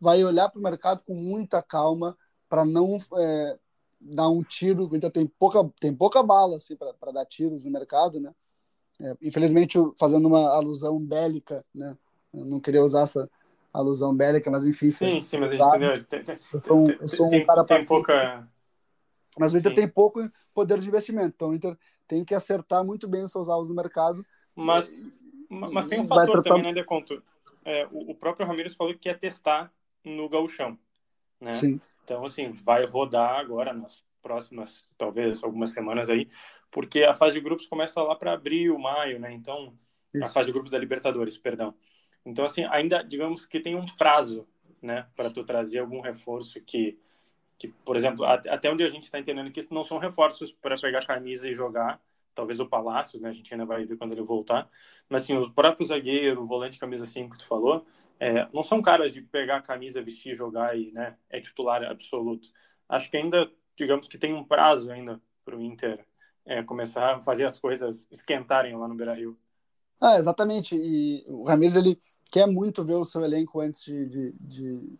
vai 0.00 0.22
olhar 0.22 0.50
para 0.50 0.58
o 0.58 0.62
mercado 0.62 1.02
com 1.02 1.14
muita 1.14 1.62
calma, 1.62 2.16
para 2.48 2.64
não 2.64 2.98
é, 3.16 3.58
dar 4.00 4.28
um 4.28 4.42
tiro, 4.42 4.88
ainda 4.92 5.10
tem 5.10 5.26
pouca, 5.26 5.68
tem 5.80 5.94
pouca 5.94 6.22
bala 6.22 6.56
assim, 6.56 6.76
para 6.76 7.12
dar 7.12 7.26
tiros 7.26 7.64
no 7.64 7.70
mercado, 7.70 8.20
né? 8.20 8.32
É, 9.00 9.16
infelizmente, 9.20 9.78
fazendo 9.98 10.26
uma 10.26 10.48
alusão 10.50 10.98
bélica, 10.98 11.64
né? 11.74 11.96
Eu 12.32 12.44
não 12.44 12.60
queria 12.60 12.82
usar 12.82 13.02
essa 13.02 13.28
alusão 13.72 14.14
bélica, 14.14 14.50
mas 14.50 14.64
enfim. 14.64 14.90
Sim, 14.90 15.20
sim, 15.20 15.38
mas 15.38 15.50
a 15.50 15.52
gente 15.52 15.68
entendeu. 15.68 16.04
Tem, 16.04 16.22
tem, 16.22 16.38
eu 16.52 16.60
sou, 16.60 16.90
eu 16.90 17.06
sou 17.06 17.26
um 17.26 17.30
tem, 17.30 17.46
cara 17.46 17.64
tem 17.64 17.84
pouca. 17.84 18.48
Mas 19.38 19.52
o 19.52 19.58
Inter 19.58 19.72
sim. 19.72 19.76
tem 19.76 19.88
pouco 19.88 20.20
poder 20.54 20.78
de 20.78 20.88
investimento, 20.88 21.34
então 21.34 21.50
o 21.50 21.54
Inter 21.54 21.76
tem 22.08 22.24
que 22.24 22.34
acertar 22.34 22.82
muito 22.84 23.06
bem 23.06 23.24
os 23.24 23.32
seus 23.32 23.48
alvos 23.48 23.68
no 23.68 23.74
mercado. 23.74 24.24
Mas, 24.54 24.88
e, 24.88 25.12
mas 25.50 25.86
tem 25.86 26.00
um 26.00 26.06
fator 26.06 26.42
tratar... 26.42 26.50
também, 26.50 26.62
né, 26.62 26.72
Deconto? 26.72 27.22
É, 27.64 27.86
o, 27.92 28.12
o 28.12 28.14
próprio 28.14 28.46
Ramires 28.46 28.74
falou 28.74 28.94
que 28.94 29.00
quer 29.00 29.18
testar 29.18 29.70
no 30.02 30.28
gauchão. 30.28 30.78
Né? 31.40 31.52
Sim. 31.52 31.80
Então, 32.04 32.24
assim, 32.24 32.52
vai 32.52 32.84
rodar 32.84 33.38
agora 33.38 33.72
nas 33.72 34.04
próximas, 34.22 34.88
talvez, 34.98 35.42
algumas 35.44 35.70
semanas 35.70 36.10
aí, 36.10 36.28
porque 36.70 37.04
a 37.04 37.14
fase 37.14 37.34
de 37.34 37.40
grupos 37.40 37.66
começa 37.66 38.02
lá 38.02 38.16
para 38.16 38.32
abril, 38.32 38.78
maio, 38.78 39.20
né? 39.20 39.32
Então, 39.32 39.78
Isso. 40.12 40.24
a 40.24 40.28
fase 40.28 40.46
de 40.46 40.52
grupos 40.52 40.70
da 40.70 40.78
Libertadores, 40.78 41.38
perdão. 41.38 41.74
Então, 42.24 42.44
assim, 42.44 42.64
ainda, 42.64 43.02
digamos 43.02 43.46
que 43.46 43.60
tem 43.60 43.76
um 43.76 43.86
prazo, 43.86 44.48
né, 44.82 45.06
para 45.14 45.30
tu 45.30 45.44
trazer 45.44 45.78
algum 45.78 46.00
reforço 46.00 46.60
que, 46.60 46.98
que 47.56 47.68
por 47.68 47.96
exemplo, 47.96 48.24
até 48.24 48.70
onde 48.70 48.82
a 48.82 48.88
gente 48.88 49.04
está 49.04 49.18
entendendo 49.18 49.50
que 49.50 49.66
não 49.72 49.84
são 49.84 49.98
reforços 49.98 50.52
para 50.52 50.76
pegar 50.76 51.06
camisa 51.06 51.48
e 51.48 51.54
jogar, 51.54 52.00
talvez 52.34 52.58
o 52.58 52.66
Palácio, 52.66 53.20
né, 53.20 53.28
a 53.28 53.32
gente 53.32 53.52
ainda 53.54 53.64
vai 53.64 53.84
ver 53.84 53.96
quando 53.96 54.12
ele 54.12 54.22
voltar, 54.22 54.68
mas, 55.08 55.22
assim, 55.22 55.36
o 55.36 55.50
próprio 55.52 55.86
zagueiro, 55.86 56.42
o 56.42 56.46
volante 56.46 56.78
camisa 56.78 57.06
5 57.06 57.30
que 57.30 57.38
tu 57.38 57.46
falou, 57.46 57.86
é, 58.18 58.48
não 58.52 58.62
são 58.62 58.80
caras 58.80 59.12
de 59.12 59.20
pegar 59.20 59.56
a 59.56 59.62
camisa, 59.62 60.02
vestir, 60.02 60.36
jogar 60.36 60.78
e, 60.78 60.90
né, 60.92 61.16
é 61.28 61.40
titular 61.40 61.84
absoluto. 61.84 62.48
Acho 62.88 63.10
que 63.10 63.16
ainda, 63.16 63.50
digamos 63.76 64.08
que 64.08 64.18
tem 64.18 64.34
um 64.34 64.44
prazo 64.44 64.90
ainda 64.90 65.20
para 65.44 65.56
o 65.56 65.62
Inter 65.62 66.04
é, 66.44 66.62
começar 66.62 67.16
a 67.16 67.20
fazer 67.20 67.44
as 67.44 67.58
coisas 67.58 68.06
esquentarem 68.10 68.76
lá 68.76 68.88
no 68.88 68.94
Beira-Rio. 68.94 69.38
Ah, 70.00 70.16
exatamente. 70.18 70.76
E 70.76 71.24
o 71.28 71.44
Ramires, 71.44 71.76
ele 71.76 72.00
quer 72.30 72.46
muito 72.46 72.84
ver 72.84 72.94
o 72.94 73.04
seu 73.04 73.22
elenco 73.24 73.60
antes 73.60 73.82
de, 73.82 74.06
de, 74.06 74.32
de 74.40 74.98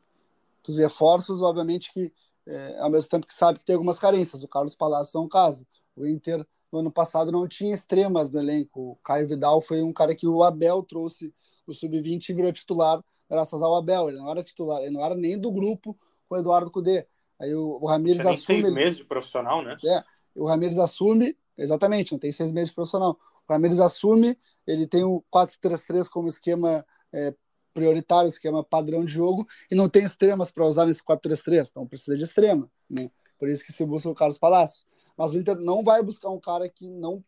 dos 0.64 0.78
reforços, 0.78 1.42
obviamente 1.42 1.92
que 1.92 2.12
é, 2.46 2.78
ao 2.80 2.90
mesmo 2.90 3.08
tempo 3.08 3.26
que 3.26 3.34
sabe 3.34 3.58
que 3.58 3.64
tem 3.64 3.74
algumas 3.74 3.98
carências. 3.98 4.42
O 4.42 4.48
Carlos 4.48 4.74
Palácio 4.74 5.18
é 5.18 5.20
um 5.20 5.28
caso. 5.28 5.66
O 5.94 6.06
Inter 6.06 6.46
no 6.72 6.80
ano 6.80 6.90
passado 6.90 7.32
não 7.32 7.46
tinha 7.46 7.74
extremas 7.74 8.30
no 8.30 8.38
elenco. 8.38 8.92
O 8.92 8.96
Caio 8.96 9.28
Vidal 9.28 9.60
foi 9.60 9.82
um 9.82 9.92
cara 9.92 10.14
que 10.14 10.26
o 10.26 10.42
Abel 10.42 10.82
trouxe 10.82 11.32
o 11.70 11.74
sub-20 11.74 12.28
e 12.28 12.34
virou 12.34 12.52
titular 12.52 13.02
graças 13.28 13.60
ao 13.62 13.74
Abel. 13.74 14.08
Ele 14.08 14.18
não 14.18 14.30
era 14.30 14.42
titular, 14.42 14.82
ele 14.82 14.92
não 14.92 15.04
era 15.04 15.14
nem 15.14 15.38
do 15.38 15.50
grupo 15.50 15.98
com 16.28 16.36
o 16.36 16.38
Eduardo 16.38 16.70
Cudê. 16.70 17.06
Aí 17.40 17.54
o, 17.54 17.78
o 17.80 17.86
Ramires 17.86 18.24
assume. 18.24 18.62
seis 18.62 18.72
meses 18.72 18.96
de 18.98 19.04
profissional, 19.04 19.62
né? 19.62 19.76
É, 19.84 20.04
o 20.34 20.46
Ramires 20.46 20.78
assume, 20.78 21.36
exatamente, 21.56 22.12
não 22.12 22.18
tem 22.18 22.32
seis 22.32 22.52
meses 22.52 22.70
de 22.70 22.74
profissional. 22.74 23.18
O 23.48 23.52
Ramires 23.52 23.80
assume, 23.80 24.38
ele 24.66 24.86
tem 24.86 25.04
o 25.04 25.22
4-3-3 25.32 26.08
como 26.08 26.28
esquema 26.28 26.84
é, 27.12 27.34
prioritário, 27.74 28.28
esquema 28.28 28.64
padrão 28.64 29.04
de 29.04 29.12
jogo, 29.12 29.46
e 29.70 29.74
não 29.74 29.88
tem 29.88 30.04
extremas 30.04 30.50
para 30.50 30.64
usar 30.64 30.86
nesse 30.86 31.02
4-3-3, 31.04 31.68
então 31.70 31.86
precisa 31.86 32.16
de 32.16 32.24
extrema, 32.24 32.70
né? 32.88 33.10
Por 33.38 33.50
isso 33.50 33.64
que 33.64 33.72
se 33.72 33.84
busca 33.84 34.08
o 34.08 34.14
Carlos 34.14 34.38
Palácio. 34.38 34.86
Mas 35.16 35.32
o 35.32 35.38
Inter 35.38 35.56
não 35.56 35.84
vai 35.84 36.02
buscar 36.02 36.30
um 36.30 36.40
cara 36.40 36.68
que 36.68 36.88
não 36.88 37.22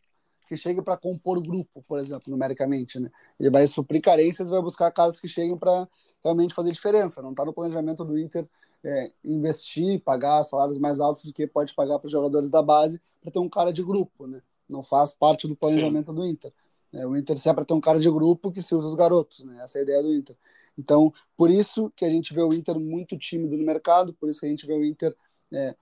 que 0.49 0.57
chegue 0.57 0.81
para 0.81 0.97
compor 0.97 1.41
grupo, 1.43 1.85
por 1.87 1.99
exemplo, 1.99 2.31
numericamente, 2.31 2.99
né? 2.99 3.11
Ele 3.39 3.51
vai 3.51 3.67
suprir 3.67 4.01
carências, 4.01 4.49
vai 4.49 4.63
buscar 4.63 4.91
caras 4.91 5.21
que 5.21 5.29
cheguem 5.29 5.57
para 5.57 5.87
realmente 6.25 6.55
fazer 6.55 6.73
diferença. 6.73 7.21
Não 7.21 7.31
está 7.31 7.45
no 7.45 7.53
planejamento 7.53 8.05
do 8.05 8.19
Inter 8.19 8.49
é, 8.83 9.13
investir, 9.25 10.01
pagar 10.01 10.43
salários 10.45 10.79
mais 10.79 11.01
altos 11.01 11.25
do 11.25 11.33
que 11.33 11.47
pode 11.47 11.75
pagar 11.75 11.99
para 11.99 12.07
os 12.07 12.13
jogadores 12.13 12.49
da 12.49 12.63
base 12.63 13.01
para 13.21 13.31
ter 13.31 13.39
um 13.39 13.49
cara 13.49 13.73
de 13.73 13.83
grupo, 13.83 14.27
né? 14.27 14.41
Não 14.69 14.83
faz 14.83 15.11
parte 15.11 15.47
do 15.47 15.55
planejamento 15.55 16.11
Sim. 16.11 16.17
do 16.17 16.27
Inter. 16.27 16.53
É, 16.95 17.07
o 17.07 17.17
Inter 17.17 17.37
se 17.39 17.49
é 17.49 17.53
para 17.53 17.65
ter 17.65 17.75
um 17.75 17.81
cara 17.81 18.01
de 18.01 18.11
grupo 18.11 18.51
que 18.51 18.63
se 18.63 18.75
usa 18.75 18.87
os 18.87 18.95
garotos, 18.95 19.45
né? 19.45 19.63
Essa 19.63 19.79
é 19.79 19.81
a 19.81 19.85
ideia 19.85 20.03
do 20.03 20.15
Inter. 20.15 20.37
Então, 20.79 21.13
por 21.37 21.51
isso 21.51 21.93
que 21.95 22.05
a 22.05 22.11
gente 22.11 22.33
vê 22.33 22.41
o 22.41 22.55
Inter 22.55 22.79
muito 22.79 23.19
tímido 23.19 23.57
no 23.57 23.65
mercado, 23.65 24.15
por 24.15 24.31
isso 24.31 24.41
que 24.41 24.47
a 24.47 24.49
gente 24.49 24.67
vê 24.67 24.73
o 24.73 24.85
Inter 24.85 25.15
é, 25.53 25.75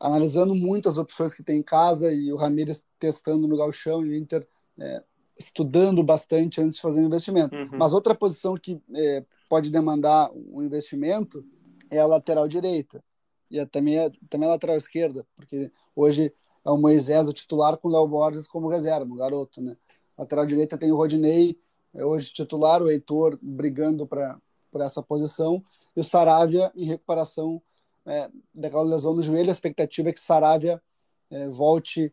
analisando 0.00 0.54
muito 0.54 0.88
as 0.88 0.98
opções 0.98 1.34
que 1.34 1.42
tem 1.42 1.58
em 1.58 1.62
casa 1.62 2.12
e 2.12 2.32
o 2.32 2.36
Ramires 2.36 2.84
testando 2.98 3.48
no 3.48 3.56
galchão 3.56 4.04
e 4.04 4.10
o 4.10 4.14
Inter 4.14 4.46
é, 4.78 5.02
estudando 5.38 6.02
bastante 6.02 6.60
antes 6.60 6.76
de 6.76 6.82
fazer 6.82 7.00
o 7.00 7.02
um 7.02 7.06
investimento. 7.06 7.54
Uhum. 7.54 7.78
Mas 7.78 7.92
outra 7.92 8.14
posição 8.14 8.54
que 8.56 8.80
é, 8.94 9.24
pode 9.48 9.70
demandar 9.70 10.30
um 10.32 10.62
investimento 10.62 11.44
é 11.90 11.98
a 11.98 12.06
lateral 12.06 12.46
direita 12.46 13.02
e 13.50 13.64
também, 13.66 13.98
é, 13.98 14.10
também 14.28 14.48
a 14.48 14.52
lateral 14.52 14.76
esquerda, 14.76 15.26
porque 15.34 15.70
hoje 15.96 16.32
é 16.64 16.70
o 16.70 16.76
Moisés 16.76 17.26
o 17.26 17.32
titular 17.32 17.76
com 17.78 17.88
o 17.88 17.90
Léo 17.90 18.06
Borges 18.06 18.46
como 18.46 18.68
reserva, 18.68 19.10
o 19.10 19.16
garoto, 19.16 19.60
né? 19.60 19.76
Lateral 20.18 20.44
direita 20.44 20.76
tem 20.76 20.92
o 20.92 20.96
Rodinei, 20.96 21.58
é 21.94 22.04
hoje 22.04 22.32
titular, 22.32 22.82
o 22.82 22.90
Heitor 22.90 23.38
brigando 23.40 24.06
para 24.06 24.38
por 24.70 24.82
essa 24.82 25.02
posição, 25.02 25.64
e 25.96 26.00
o 26.00 26.04
Saravia 26.04 26.70
em 26.76 26.84
recuperação 26.84 27.62
é, 28.08 28.30
daquela 28.54 28.82
lesão 28.82 29.14
no 29.14 29.22
joelho. 29.22 29.48
A 29.48 29.52
expectativa 29.52 30.08
é 30.08 30.12
que 30.12 30.20
Saravia 30.20 30.82
é, 31.30 31.48
volte 31.48 32.12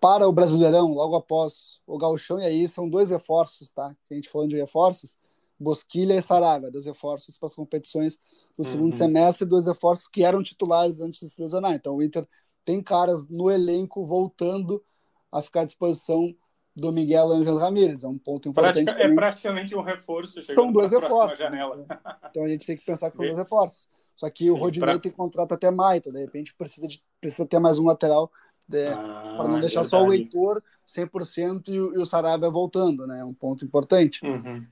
para 0.00 0.28
o 0.28 0.32
Brasileirão 0.32 0.92
logo 0.92 1.16
após 1.16 1.80
o 1.86 1.96
Gauchão, 1.96 2.38
e 2.38 2.44
aí 2.44 2.68
são 2.68 2.88
dois 2.88 3.10
reforços, 3.10 3.70
tá? 3.70 3.96
a 4.10 4.14
gente 4.14 4.28
falando 4.28 4.50
de 4.50 4.56
reforços, 4.56 5.16
Bosquilha 5.58 6.14
e 6.14 6.20
Saravia, 6.20 6.70
dois 6.70 6.84
reforços 6.84 7.38
para 7.38 7.46
as 7.46 7.54
competições 7.54 8.18
do 8.56 8.64
segundo 8.64 8.92
uhum. 8.92 8.98
semestre, 8.98 9.46
dois 9.46 9.66
reforços 9.66 10.06
que 10.06 10.22
eram 10.22 10.42
titulares 10.42 11.00
antes 11.00 11.20
de 11.20 11.28
se 11.30 11.40
lesionar. 11.40 11.72
Então 11.72 11.96
o 11.96 12.02
Inter 12.02 12.26
tem 12.64 12.82
caras 12.82 13.26
no 13.28 13.50
elenco 13.50 14.04
voltando 14.04 14.84
a 15.32 15.40
ficar 15.40 15.62
à 15.62 15.64
disposição 15.64 16.34
do 16.76 16.90
Miguel 16.92 17.30
Angel 17.30 17.56
Ramírez. 17.56 18.04
É 18.04 18.08
um 18.08 18.18
ponto 18.18 18.48
importante. 18.48 18.84
Pratica, 18.84 19.02
é 19.02 19.14
praticamente 19.14 19.74
um 19.74 19.80
reforço. 19.80 20.42
São 20.42 20.72
dois 20.72 20.90
reforços. 20.90 21.38
Janela. 21.38 21.86
Então 22.30 22.44
a 22.44 22.48
gente 22.48 22.66
tem 22.66 22.76
que 22.76 22.84
pensar 22.84 23.10
que 23.10 23.16
são 23.16 23.24
dois 23.24 23.38
reforços. 23.38 23.88
Só 24.16 24.28
que 24.30 24.50
o 24.50 24.54
Rodinei 24.54 24.88
pra... 24.88 24.98
tem 24.98 25.12
contrato 25.12 25.52
até 25.52 25.70
maio, 25.70 25.98
então, 25.98 26.12
de 26.12 26.20
repente 26.20 26.54
precisa, 26.54 26.86
de, 26.86 27.02
precisa 27.20 27.46
ter 27.46 27.58
mais 27.58 27.78
um 27.78 27.84
lateral 27.84 28.30
ah, 28.72 29.34
para 29.36 29.48
não 29.48 29.60
deixar 29.60 29.82
verdade. 29.82 29.88
só 29.88 30.04
o 30.04 30.12
Heitor 30.12 30.62
100% 30.88 31.68
e 31.68 31.80
o, 31.80 31.94
e 31.94 31.98
o 31.98 32.06
Sarabia 32.06 32.48
voltando, 32.50 33.06
né? 33.06 33.20
É 33.20 33.24
um 33.24 33.34
ponto 33.34 33.64
importante. 33.64 34.24
Uhum. 34.24 34.64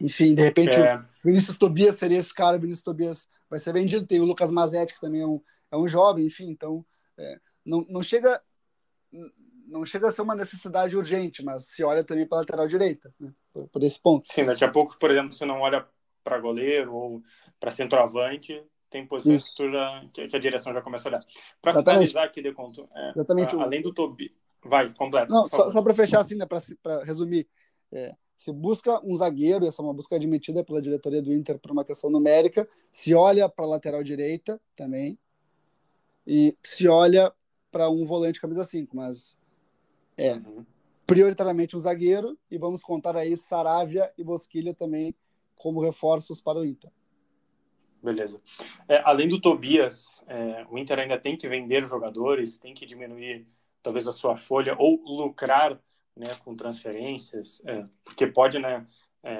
Enfim, 0.00 0.34
de 0.34 0.42
repente 0.42 0.74
é. 0.74 0.96
o 0.96 1.04
Vinícius 1.24 1.56
Tobias 1.56 1.96
seria 1.96 2.18
esse 2.18 2.32
cara, 2.32 2.56
o 2.56 2.60
Vinícius 2.60 2.84
Tobias 2.84 3.28
vai 3.48 3.58
ser 3.58 3.72
vendido. 3.72 4.06
Tem 4.06 4.20
o 4.20 4.24
Lucas 4.24 4.50
Mazetti, 4.50 4.94
que 4.94 5.00
também 5.00 5.22
é 5.22 5.26
um, 5.26 5.40
é 5.70 5.76
um 5.76 5.88
jovem, 5.88 6.26
enfim, 6.26 6.48
então 6.48 6.84
é, 7.18 7.38
não, 7.64 7.84
não 7.88 8.02
chega 8.02 8.40
não 9.66 9.84
chega 9.84 10.08
a 10.08 10.12
ser 10.12 10.22
uma 10.22 10.34
necessidade 10.34 10.96
urgente, 10.96 11.42
mas 11.42 11.66
se 11.66 11.82
olha 11.82 12.04
também 12.04 12.26
para 12.26 12.38
a 12.38 12.40
lateral 12.40 12.68
direita, 12.68 13.12
né? 13.18 13.32
por, 13.52 13.68
por, 13.68 13.82
esse 13.82 13.98
ponto. 13.98 14.32
Sim, 14.32 14.44
daqui 14.44 14.64
a 14.64 14.70
pouco, 14.70 14.96
por 14.98 15.10
exemplo, 15.10 15.32
você 15.32 15.44
não 15.44 15.60
olha 15.60 15.86
para 16.22 16.38
goleiro 16.38 16.94
ou 16.94 17.22
para 17.58 17.70
centroavante, 17.70 18.62
tem 18.90 19.06
posições 19.06 19.54
que, 19.54 19.70
já, 19.70 20.04
que, 20.12 20.36
a 20.36 20.38
direção 20.38 20.72
já 20.72 20.80
começa 20.80 21.08
a 21.08 21.10
olhar. 21.10 21.24
Para 21.60 21.74
finalizar 21.74 22.24
aqui, 22.24 22.40
Deconto, 22.40 22.88
é, 22.94 23.10
Exatamente. 23.10 23.56
além 23.56 23.82
do 23.82 23.92
Tobi, 23.92 24.34
vai, 24.64 24.92
completo. 24.92 25.32
Não, 25.32 25.48
só, 25.48 25.70
só 25.70 25.82
para 25.82 25.94
fechar 25.94 26.20
assim, 26.20 26.34
né, 26.34 26.46
para 26.46 27.04
resumir, 27.04 27.48
é, 27.92 28.14
se 28.36 28.52
busca 28.52 29.00
um 29.04 29.16
zagueiro, 29.16 29.66
essa 29.66 29.82
é 29.82 29.84
uma 29.84 29.94
busca 29.94 30.14
admitida 30.14 30.62
pela 30.62 30.82
diretoria 30.82 31.22
do 31.22 31.32
Inter 31.32 31.58
por 31.58 31.70
uma 31.70 31.84
questão 31.84 32.10
numérica, 32.10 32.68
se 32.92 33.14
olha 33.14 33.48
para 33.48 33.64
a 33.64 33.68
lateral 33.68 34.02
direita 34.02 34.60
também, 34.76 35.18
e 36.26 36.56
se 36.62 36.88
olha 36.88 37.32
para 37.70 37.88
um 37.88 38.04
volante 38.04 38.40
camisa 38.40 38.64
5, 38.64 38.96
mas 38.96 39.36
é 40.16 40.34
uhum. 40.34 40.64
prioritariamente 41.06 41.76
um 41.76 41.80
zagueiro 41.80 42.38
e 42.50 42.58
vamos 42.58 42.82
contar 42.82 43.16
aí 43.16 43.36
Saravia 43.36 44.12
e 44.18 44.24
Bosquilha 44.24 44.74
também 44.74 45.14
como 45.54 45.80
reforços 45.80 46.40
para 46.40 46.58
o 46.58 46.64
Inter. 46.64 46.90
Beleza. 48.06 48.40
É, 48.86 49.02
além 49.04 49.28
do 49.28 49.40
Tobias, 49.40 50.22
é, 50.28 50.64
o 50.70 50.78
Inter 50.78 51.00
ainda 51.00 51.18
tem 51.18 51.36
que 51.36 51.48
vender 51.48 51.84
jogadores, 51.86 52.56
tem 52.56 52.72
que 52.72 52.86
diminuir 52.86 53.48
talvez 53.82 54.06
a 54.06 54.12
sua 54.12 54.36
folha 54.36 54.76
ou 54.78 55.02
lucrar 55.04 55.76
né, 56.16 56.36
com 56.44 56.54
transferências, 56.54 57.60
é, 57.64 57.84
porque 58.04 58.28
pode, 58.28 58.60
né, 58.60 58.86
é, 59.24 59.38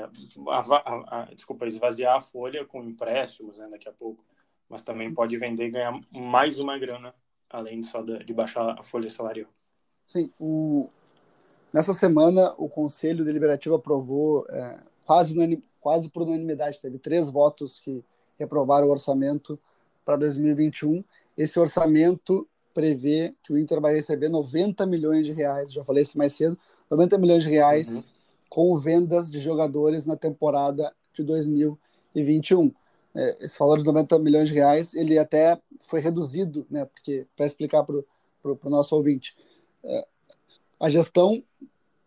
a, 0.49 0.59
a, 0.59 1.21
a, 1.21 1.25
desculpa, 1.33 1.65
esvaziar 1.65 2.17
a 2.17 2.21
folha 2.21 2.65
com 2.65 2.83
empréstimos 2.83 3.57
né, 3.57 3.69
daqui 3.71 3.89
a 3.89 3.93
pouco, 3.93 4.25
mas 4.69 4.83
também 4.83 5.15
pode 5.15 5.37
vender 5.37 5.67
e 5.67 5.71
ganhar 5.71 6.01
mais 6.11 6.59
uma 6.59 6.77
grana, 6.77 7.15
além 7.49 7.85
só 7.85 8.03
de, 8.03 8.19
de 8.25 8.35
baixar 8.35 8.77
a 8.77 8.83
folha 8.83 9.09
salarial. 9.09 9.49
Sim, 10.05 10.33
o... 10.41 10.89
nessa 11.73 11.93
semana 11.93 12.53
o 12.59 12.69
Conselho 12.69 13.25
Deliberativo 13.25 13.77
aprovou 13.77 14.45
é, 14.51 14.81
quase, 15.05 15.63
quase 15.81 16.09
por 16.09 16.23
unanimidade, 16.23 16.81
teve 16.83 16.99
três 16.99 17.29
votos 17.29 17.79
que 17.79 18.05
reprovaram 18.39 18.87
o 18.87 18.91
orçamento 18.91 19.59
para 20.05 20.17
2021. 20.17 21.03
Esse 21.37 21.59
orçamento 21.59 22.47
prevê 22.73 23.35
que 23.43 23.53
o 23.53 23.59
Inter 23.59 23.81
vai 23.81 23.95
receber 23.95 24.29
90 24.29 24.87
milhões 24.87 25.25
de 25.25 25.33
reais, 25.33 25.73
já 25.73 25.83
falei 25.83 26.03
isso 26.03 26.19
mais 26.19 26.35
cedo, 26.35 26.59
90 26.91 27.19
milhões 27.19 27.43
de 27.43 27.49
reais 27.49 27.89
uhum. 27.89 28.03
com 28.49 28.79
vendas 28.79 29.31
de 29.31 29.39
jogadores 29.39 30.05
na 30.05 30.17
temporada 30.17 30.93
de 31.13 31.23
2021. 31.23 32.73
É, 33.15 33.45
esse 33.47 33.59
valor 33.59 33.79
de 33.79 33.85
90 33.85 34.19
milhões 34.19 34.49
de 34.49 34.55
reais, 34.55 34.95
ele 34.95 35.19
até 35.19 35.59
foi 35.81 36.01
reduzido, 36.01 36.67
né, 36.71 36.85
porque 36.85 37.27
para 37.35 37.47
explicar 37.47 37.83
para 37.83 37.97
o 37.97 38.71
nosso 38.71 38.95
ouvinte, 38.95 39.35
é, 39.83 40.07
a 40.79 40.91
gestão 40.91 41.43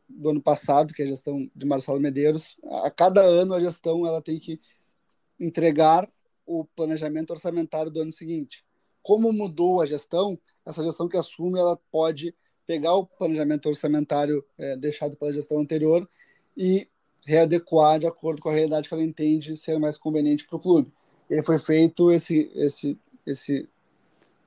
do 0.07 0.29
ano 0.29 0.41
passado, 0.41 0.93
que 0.93 1.01
é 1.01 1.05
a 1.05 1.09
gestão 1.09 1.49
de 1.55 1.65
Marcelo 1.65 1.99
Medeiros, 1.99 2.57
a 2.83 2.91
cada 2.91 3.21
ano 3.21 3.53
a 3.53 3.59
gestão 3.59 4.05
ela 4.05 4.21
tem 4.21 4.39
que 4.39 4.59
entregar 5.39 6.07
o 6.49 6.65
planejamento 6.65 7.29
orçamentário 7.29 7.91
do 7.91 8.01
ano 8.01 8.11
seguinte. 8.11 8.65
Como 9.03 9.31
mudou 9.31 9.81
a 9.81 9.85
gestão, 9.85 10.37
essa 10.65 10.83
gestão 10.83 11.07
que 11.07 11.15
assume 11.15 11.59
ela 11.59 11.77
pode 11.91 12.33
pegar 12.65 12.95
o 12.95 13.05
planejamento 13.05 13.69
orçamentário 13.69 14.43
é, 14.57 14.75
deixado 14.75 15.15
pela 15.15 15.31
gestão 15.31 15.59
anterior 15.59 16.09
e 16.57 16.87
readequar 17.23 17.99
de 17.99 18.07
acordo 18.07 18.41
com 18.41 18.49
a 18.49 18.53
realidade 18.53 18.89
que 18.89 18.93
ela 18.93 19.03
entende 19.03 19.55
ser 19.55 19.77
mais 19.77 19.95
conveniente 19.95 20.47
para 20.47 20.55
o 20.55 20.59
clube. 20.59 20.91
e 21.29 21.41
foi 21.43 21.59
feito 21.59 22.11
esse, 22.11 22.51
esse, 22.55 22.97
esse 23.27 23.69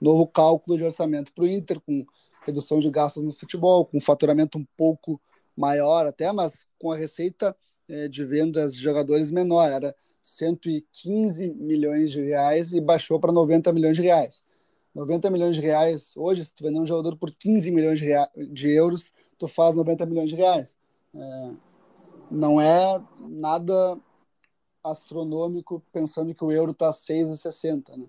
novo 0.01 0.27
cálculo 0.27 0.77
de 0.77 0.83
orçamento 0.83 1.33
para 1.33 1.45
o 1.45 1.49
Inter, 1.49 1.81
com 1.81 2.05
redução 2.45 2.81
de 2.81 2.91
gastos 2.91 3.23
no 3.23 3.33
futebol, 3.33 3.87
com 3.87 4.01
faturamento 4.01 4.59
um 4.59 4.67
pouco 4.77 5.21
maior 5.57 6.05
até, 6.05 6.33
mas 6.33 6.67
com 6.81 6.91
a 6.91 6.97
receita 6.97 7.57
é, 7.89 8.09
de 8.09 8.25
vendas 8.25 8.75
de 8.75 8.83
jogadores 8.83 9.31
menor. 9.31 9.71
Era 9.71 9.95
115 10.23 11.49
milhões 11.55 12.13
de 12.13 12.21
reais 12.21 12.73
e 12.73 12.81
baixou 12.81 13.19
para 13.19 13.33
90 13.33 13.73
milhões 13.73 13.97
de 13.97 14.03
reais. 14.03 14.45
90 14.95 15.31
milhões 15.31 15.55
de 15.57 15.63
reais, 15.63 16.15
hoje, 16.17 16.45
se 16.45 16.53
tu 16.53 16.65
vender 16.65 16.79
um 16.79 16.87
jogador 16.87 17.17
por 17.17 17.31
15 17.31 17.71
milhões 17.71 17.99
de, 17.99 18.09
de 18.53 18.71
euros, 18.71 19.13
tu 19.39 19.49
faz 19.49 19.75
90 19.75 20.05
milhões 20.07 20.31
de 20.31 20.37
reais. 20.37 20.79
É, 21.15 21.51
não 22.31 22.61
é 22.61 23.03
nada 23.21 23.99
astronômico 24.85 25.83
pensando 25.93 26.35
que 26.35 26.45
o 26.45 26.53
euro 26.53 26.73
está 26.73 26.91
6,60, 26.91 27.97
né? 27.97 28.07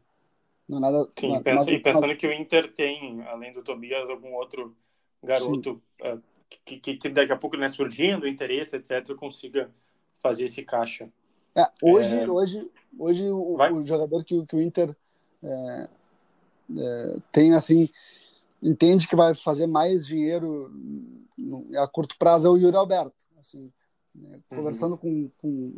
Não 0.67 0.77
é 0.77 0.81
nada, 0.81 1.09
Sim, 1.17 1.27
não, 1.29 1.43
pensa, 1.43 1.59
nada, 1.59 1.71
e 1.71 1.79
pensando 1.79 2.15
que 2.15 2.27
o 2.27 2.33
Inter 2.33 2.73
tem, 2.73 3.21
além 3.23 3.51
do 3.51 3.61
Tobias, 3.61 4.09
algum 4.09 4.33
outro 4.33 4.75
garoto 5.21 5.81
uh, 6.01 6.21
que, 6.65 6.79
que, 6.79 6.97
que, 6.97 7.09
daqui 7.09 7.33
a 7.33 7.37
pouco, 7.37 7.57
né, 7.57 7.67
surgindo, 7.67 8.27
interesse, 8.27 8.75
etc., 8.75 9.13
consiga 9.15 9.69
fazer 10.15 10.45
esse 10.45 10.63
caixa. 10.63 11.09
É, 11.55 11.67
hoje, 11.81 12.17
é... 12.17 12.29
hoje, 12.29 12.71
hoje 12.97 13.29
o, 13.29 13.55
o, 13.55 13.85
jogador 13.85 14.23
que, 14.23 14.45
que 14.45 14.55
o 14.55 14.61
Inter 14.61 14.95
é, 15.43 15.89
é, 16.77 17.15
tem, 17.31 17.53
assim, 17.53 17.89
entende 18.61 19.07
que 19.07 19.15
vai 19.15 19.35
fazer 19.35 19.67
mais 19.67 20.05
dinheiro 20.05 20.71
a 21.77 21.87
curto 21.87 22.17
prazo 22.17 22.47
é 22.47 22.51
o 22.51 22.57
Yuri 22.57 22.75
Alberto. 22.75 23.15
Assim, 23.39 23.71
né, 24.15 24.39
conversando 24.49 24.93
uhum. 24.93 24.97
com, 24.97 25.31
com 25.37 25.73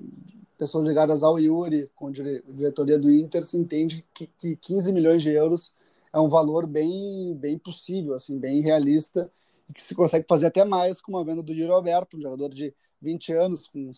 pessoas 0.57 0.87
ligadas 0.87 1.23
ao 1.23 1.39
Yuri, 1.39 1.89
com 1.95 2.07
a 2.07 2.11
diretoria 2.11 2.99
do 2.99 3.11
Inter, 3.11 3.43
se 3.43 3.57
entende 3.57 4.05
que, 4.13 4.27
que 4.27 4.55
15 4.55 4.91
milhões 4.91 5.21
de 5.21 5.31
euros 5.31 5.73
é 6.13 6.19
um 6.19 6.29
valor 6.29 6.65
bem, 6.65 7.35
bem 7.35 7.57
possível, 7.57 8.13
assim, 8.13 8.37
bem 8.39 8.61
realista, 8.61 9.29
e 9.69 9.73
que 9.73 9.81
se 9.81 9.95
consegue 9.95 10.25
fazer 10.27 10.47
até 10.47 10.63
mais 10.63 11.01
com 11.01 11.11
uma 11.11 11.25
venda 11.25 11.43
do 11.43 11.51
Yuri 11.51 11.71
Alberto, 11.71 12.17
um 12.17 12.21
jogador 12.21 12.49
de 12.49 12.73
20 13.01 13.33
anos, 13.33 13.67
com, 13.67 13.91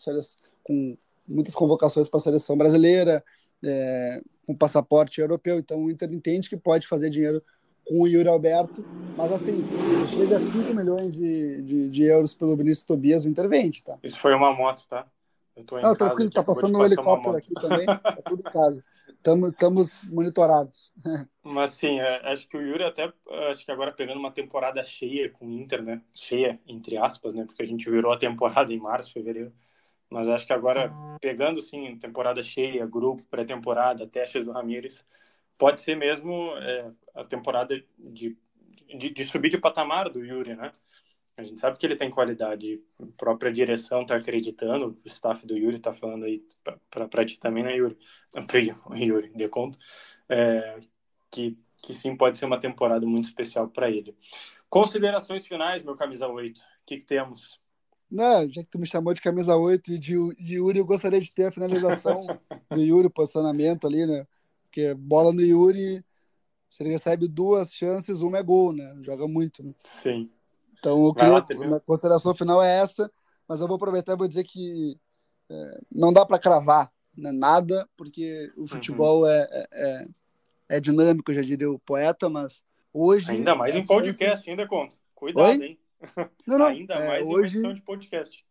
com 0.64 0.96
muitas 1.28 1.54
convocações 1.54 2.08
para 2.08 2.18
a 2.18 2.22
seleção 2.22 2.56
brasileira, 2.56 3.22
é, 3.64 4.20
com 4.46 4.54
passaporte 4.54 5.20
europeu. 5.20 5.58
Então 5.58 5.84
o 5.84 5.90
Inter 5.90 6.12
entende 6.12 6.48
que 6.48 6.56
pode 6.56 6.86
fazer 6.86 7.10
dinheiro 7.10 7.42
com 7.86 8.02
o 8.02 8.06
Yuri 8.06 8.28
Alberto, 8.28 8.84
mas 9.16 9.32
assim, 9.32 9.64
chega 10.14 10.36
a 10.36 10.40
5 10.40 10.74
milhões 10.74 11.14
de, 11.14 11.62
de, 11.62 11.88
de, 11.88 12.02
euros 12.04 12.34
pelo 12.34 12.56
Vinícius 12.56 12.86
Tobias, 12.86 13.24
o 13.24 13.28
Inter 13.28 13.48
vende, 13.48 13.82
tá? 13.82 13.98
Isso 14.02 14.18
foi 14.20 14.34
uma 14.34 14.52
moto, 14.52 14.86
tá? 14.86 15.06
Eu 15.56 15.64
tô 15.64 15.78
em 15.78 15.82
Não, 15.82 15.94
casa, 15.94 15.98
tranquilo, 15.98 16.30
tá 16.30 16.42
passando 16.42 16.78
um 16.78 16.84
helicóptero 16.84 17.36
aqui 17.36 17.54
também, 17.54 17.86
tá 17.86 18.18
tudo 18.24 18.40
em 18.40 18.50
casa. 18.50 18.84
Estamos, 19.08 19.52
estamos 19.52 20.02
monitorados. 20.04 20.92
Mas 21.42 21.72
sim, 21.72 21.98
é, 21.98 22.30
acho 22.30 22.46
que 22.46 22.56
o 22.56 22.60
Yuri 22.60 22.84
até, 22.84 23.12
acho 23.50 23.64
que 23.64 23.72
agora 23.72 23.90
pegando 23.90 24.20
uma 24.20 24.30
temporada 24.30 24.84
cheia 24.84 25.28
com 25.30 25.46
o 25.46 25.52
Inter, 25.52 25.82
né? 25.82 26.02
Cheia, 26.14 26.60
entre 26.66 26.96
aspas, 26.96 27.34
né? 27.34 27.44
Porque 27.44 27.62
a 27.62 27.66
gente 27.66 27.90
virou 27.90 28.12
a 28.12 28.18
temporada 28.18 28.72
em 28.72 28.78
março, 28.78 29.12
fevereiro. 29.12 29.52
Mas 30.10 30.28
acho 30.28 30.46
que 30.46 30.52
agora, 30.52 30.92
pegando 31.20 31.60
sim, 31.60 31.94
temporada 31.96 32.42
cheia, 32.42 32.86
grupo, 32.86 33.22
pré-temporada, 33.24 34.06
testes 34.06 34.44
do 34.44 34.52
Ramires, 34.52 35.06
pode 35.58 35.80
ser 35.80 35.96
mesmo 35.96 36.56
é, 36.56 36.90
a 37.14 37.24
temporada 37.24 37.76
de, 37.98 38.36
de, 38.96 39.10
de, 39.10 39.26
subir 39.26 39.50
de 39.50 39.58
patamar 39.58 40.08
do 40.08 40.24
Yuri, 40.24 40.56
né? 40.56 40.72
A 41.36 41.44
gente 41.44 41.60
sabe 41.60 41.78
que 41.78 41.86
ele 41.86 41.94
tem 41.94 42.10
qualidade, 42.10 42.82
a 43.00 43.06
própria 43.16 43.52
direção 43.52 44.02
está 44.02 44.16
acreditando, 44.16 44.98
o 45.04 45.08
staff 45.08 45.46
do 45.46 45.56
Yuri 45.56 45.76
está 45.76 45.92
falando 45.92 46.24
aí 46.24 46.44
para 46.90 47.24
ti 47.24 47.38
também, 47.38 47.62
né, 47.62 47.76
Yuri? 47.76 47.96
Yuri, 48.96 49.30
de 49.34 49.48
conta, 49.48 49.78
é, 50.28 50.80
que, 51.30 51.56
que 51.80 51.94
sim 51.94 52.16
pode 52.16 52.38
ser 52.38 52.46
uma 52.46 52.58
temporada 52.58 53.06
muito 53.06 53.28
especial 53.28 53.68
para 53.68 53.88
ele. 53.88 54.16
Considerações 54.68 55.46
finais, 55.46 55.82
meu 55.82 55.94
camisa 55.94 56.26
8, 56.26 56.58
o 56.58 56.62
que, 56.84 56.96
que 56.98 57.04
temos? 57.04 57.60
Não, 58.10 58.48
já 58.48 58.62
que 58.62 58.70
tu 58.70 58.78
me 58.78 58.86
chamou 58.86 59.12
de 59.12 59.20
camisa 59.20 59.54
8 59.54 59.92
e 59.92 59.98
de, 59.98 60.14
de 60.36 60.54
Yuri, 60.54 60.78
eu 60.78 60.86
gostaria 60.86 61.20
de 61.20 61.30
ter 61.30 61.46
a 61.46 61.52
finalização 61.52 62.26
do 62.70 62.80
Yuri, 62.80 63.06
o 63.06 63.10
posicionamento 63.10 63.86
ali, 63.86 64.06
né? 64.06 64.26
Porque 64.62 64.94
bola 64.94 65.32
no 65.32 65.42
Yuri, 65.42 66.02
se 66.70 66.82
ele 66.82 66.90
recebe 66.90 67.28
duas 67.28 67.72
chances, 67.72 68.20
uma 68.20 68.38
é 68.38 68.42
gol, 68.42 68.72
né? 68.72 68.96
Joga 69.02 69.28
muito, 69.28 69.62
né? 69.62 69.74
Sim. 69.82 70.30
Então, 70.78 71.06
eu 71.06 71.14
queria, 71.14 71.76
a 71.76 71.80
consideração 71.80 72.34
final 72.34 72.62
é 72.62 72.78
essa, 72.78 73.10
mas 73.46 73.60
eu 73.60 73.66
vou 73.66 73.76
aproveitar 73.76 74.12
e 74.12 74.16
vou 74.16 74.28
dizer 74.28 74.44
que 74.44 74.96
é, 75.50 75.80
não 75.90 76.12
dá 76.12 76.24
para 76.24 76.38
cravar 76.38 76.90
né, 77.16 77.32
nada, 77.32 77.88
porque 77.96 78.52
o 78.56 78.60
uhum. 78.60 78.66
futebol 78.66 79.22
uhum. 79.22 79.28
é, 79.28 79.66
é, 79.72 80.06
é, 80.68 80.80
dinâmico, 80.80 81.34
já 81.34 81.42
diria 81.42 81.70
o 81.70 81.78
poeta, 81.78 82.28
mas 82.28 82.62
hoje. 82.92 83.30
Ainda 83.30 83.54
mais 83.54 83.74
em 83.74 83.84
podcast, 83.84 84.48
ainda 84.48 84.66
conta. 84.66 84.96
Cuidado, 85.14 85.58
Oi? 85.58 85.66
hein? 85.66 85.78
Não, 86.46 86.58
não. 86.58 86.66
Ainda 86.66 86.94
é, 86.94 87.06
mais 87.06 87.26
hoje, 87.26 87.58
em 87.58 87.74
de 87.74 87.82
podcast. 87.82 88.44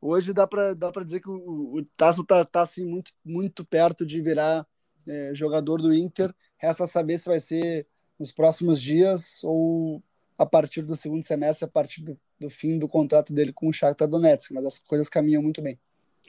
Hoje 0.00 0.32
dá 0.32 0.46
para 0.46 0.74
dá 0.74 0.90
dizer 0.90 1.20
que 1.20 1.30
o, 1.30 1.76
o 1.76 1.84
Tasso 1.96 2.24
tá, 2.24 2.44
tá 2.44 2.62
assim, 2.62 2.84
muito, 2.84 3.12
muito 3.24 3.64
perto 3.64 4.04
de 4.04 4.20
virar 4.20 4.66
é, 5.08 5.34
jogador 5.34 5.80
do 5.80 5.94
Inter. 5.94 6.34
Resta 6.56 6.86
saber 6.86 7.18
se 7.18 7.28
vai 7.28 7.40
ser 7.40 7.86
nos 8.18 8.32
próximos 8.32 8.80
dias 8.80 9.42
ou 9.42 10.02
a 10.36 10.44
partir 10.44 10.82
do 10.82 10.96
segundo 10.96 11.24
semestre, 11.24 11.64
a 11.64 11.68
partir 11.68 12.02
do, 12.02 12.18
do 12.38 12.50
fim 12.50 12.78
do 12.78 12.88
contrato 12.88 13.32
dele 13.32 13.52
com 13.52 13.68
o 13.68 13.72
Shakhtar 13.72 14.08
Donetsk. 14.08 14.52
Mas 14.52 14.66
as 14.66 14.78
coisas 14.78 15.08
caminham 15.08 15.42
muito 15.42 15.62
bem. 15.62 15.78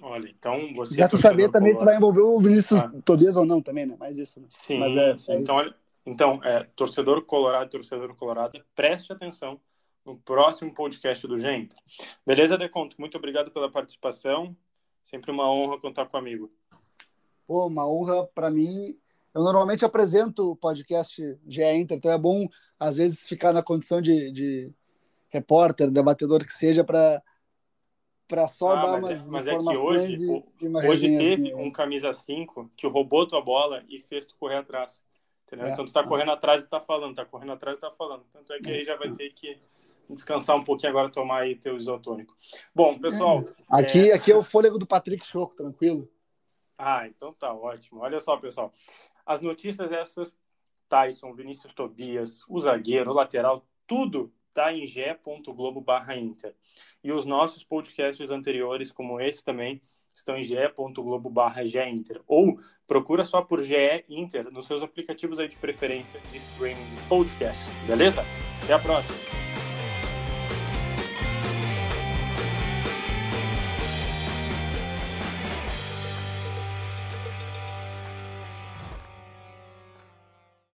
Olha, 0.01 0.29
então 0.29 0.73
você. 0.73 0.95
Resta 0.95 1.17
saber 1.17 1.49
também 1.49 1.73
se 1.73 1.83
vai 1.83 1.95
envolver 1.95 2.21
o 2.21 2.39
Vinícius 2.41 2.81
ah. 2.81 2.91
Tobias 3.03 3.35
ou 3.35 3.45
não 3.45 3.61
também, 3.61 3.85
né? 3.85 3.95
Mais 3.97 4.17
isso. 4.17 4.39
Né? 4.39 4.47
Sim, 4.49 4.79
Mas 4.79 4.95
é, 4.95 5.17
sim. 5.17 5.31
É 5.31 5.35
então, 5.37 5.55
olha, 5.55 5.75
então 6.05 6.43
é, 6.43 6.63
torcedor 6.75 7.21
colorado, 7.23 7.69
torcedor 7.69 8.13
colorado, 8.15 8.61
preste 8.75 9.11
atenção 9.11 9.59
no 10.05 10.15
próximo 10.17 10.73
podcast 10.73 11.25
do 11.27 11.37
Gente. 11.37 11.75
Beleza, 12.25 12.57
Deconto? 12.57 12.95
Muito 12.99 13.17
obrigado 13.17 13.49
pela 13.49 13.71
participação. 13.71 14.55
Sempre 15.03 15.31
uma 15.31 15.51
honra 15.51 15.79
contar 15.79 16.05
com 16.05 16.15
amigo. 16.15 16.51
Pô, 17.47 17.65
uma 17.65 17.87
honra 17.87 18.25
para 18.27 18.51
mim. 18.51 18.97
Eu 19.33 19.43
normalmente 19.43 19.83
apresento 19.83 20.51
o 20.51 20.55
podcast 20.55 21.21
GE 21.45 21.63
Inter, 21.63 21.97
então 21.97 22.11
é 22.11 22.17
bom, 22.17 22.47
às 22.79 22.97
vezes, 22.97 23.27
ficar 23.27 23.51
na 23.51 23.61
condição 23.61 24.01
de, 24.01 24.31
de 24.31 24.71
repórter, 25.27 25.91
debatedor 25.91 26.45
que 26.45 26.53
seja, 26.53 26.83
para 26.83 27.21
para 28.27 28.47
só 28.47 28.71
ah, 28.71 28.81
dar 28.81 28.91
mas 28.93 29.03
umas 29.03 29.27
é, 29.27 29.31
mas 29.31 29.47
informações 29.47 30.03
é 30.03 30.07
que 30.07 30.25
hoje, 30.25 30.43
e, 30.61 30.87
hoje 30.87 31.17
teve 31.17 31.53
um 31.53 31.69
camisa 31.69 32.11
5 32.11 32.71
que 32.75 32.87
roubou 32.87 33.27
tua 33.27 33.39
bola 33.39 33.83
e 33.87 33.99
fez 33.99 34.25
tu 34.25 34.35
correr 34.39 34.55
atrás. 34.55 35.03
Entendeu? 35.45 35.67
É, 35.67 35.71
então 35.71 35.85
tu 35.85 35.93
tá 35.93 36.03
correndo 36.03 36.31
atrás 36.31 36.63
e 36.63 36.67
tá 36.67 36.79
falando, 36.79 37.13
tá 37.13 37.23
correndo 37.23 37.51
atrás 37.51 37.77
e 37.77 37.81
tá 37.81 37.91
falando. 37.91 38.23
Tanto 38.33 38.51
é 38.51 38.59
que 38.59 38.71
aí 38.71 38.83
já 38.83 38.95
vai 38.95 39.11
ter 39.11 39.29
que 39.29 39.59
descansar 40.09 40.55
um 40.55 40.63
pouquinho 40.63 40.91
agora, 40.91 41.09
tomar 41.09 41.41
aí 41.41 41.55
teu 41.55 41.75
isotônico. 41.75 42.35
Bom, 42.73 42.97
pessoal. 42.99 43.41
É. 43.41 43.81
Aqui, 43.81 44.11
é... 44.11 44.13
aqui 44.13 44.31
é 44.31 44.35
o 44.35 44.43
fôlego 44.43 44.77
do 44.77 44.87
Patrick 44.87 45.25
Choco, 45.25 45.55
tranquilo. 45.55 46.09
Ah, 46.77 47.07
então 47.07 47.33
tá 47.33 47.53
ótimo. 47.53 48.01
Olha 48.01 48.19
só, 48.19 48.37
pessoal. 48.37 48.71
As 49.25 49.41
notícias 49.41 49.91
essas, 49.91 50.35
Tyson, 50.87 51.33
Vinícius 51.33 51.73
Tobias, 51.73 52.43
o 52.47 52.59
zagueiro, 52.59 53.11
o 53.11 53.13
lateral, 53.13 53.65
tudo 53.87 54.31
tá 54.53 54.71
em 54.71 54.87
ge.globo 54.87 55.81
barra 55.81 56.15
Inter. 56.15 56.55
E 57.03 57.11
os 57.11 57.25
nossos 57.25 57.63
podcasts 57.63 58.31
anteriores, 58.31 58.91
como 58.91 59.19
esse 59.19 59.43
também, 59.43 59.81
estão 60.13 60.37
em 60.37 60.43
ge.globo 60.43 61.29
barra 61.29 61.63
Inter. 61.63 62.21
Ou 62.25 62.57
procura 62.87 63.25
só 63.25 63.41
por 63.41 63.61
GE 63.61 64.05
Inter 64.07 64.49
nos 64.51 64.65
seus 64.65 64.81
aplicativos 64.81 65.39
aí 65.39 65.47
de 65.47 65.57
preferência 65.57 66.19
de 66.31 66.37
streaming 66.37 66.95
de 66.95 67.01
podcasts, 67.07 67.75
beleza? 67.85 68.23
Até 68.63 68.73
a 68.73 68.79
próxima! 68.79 69.44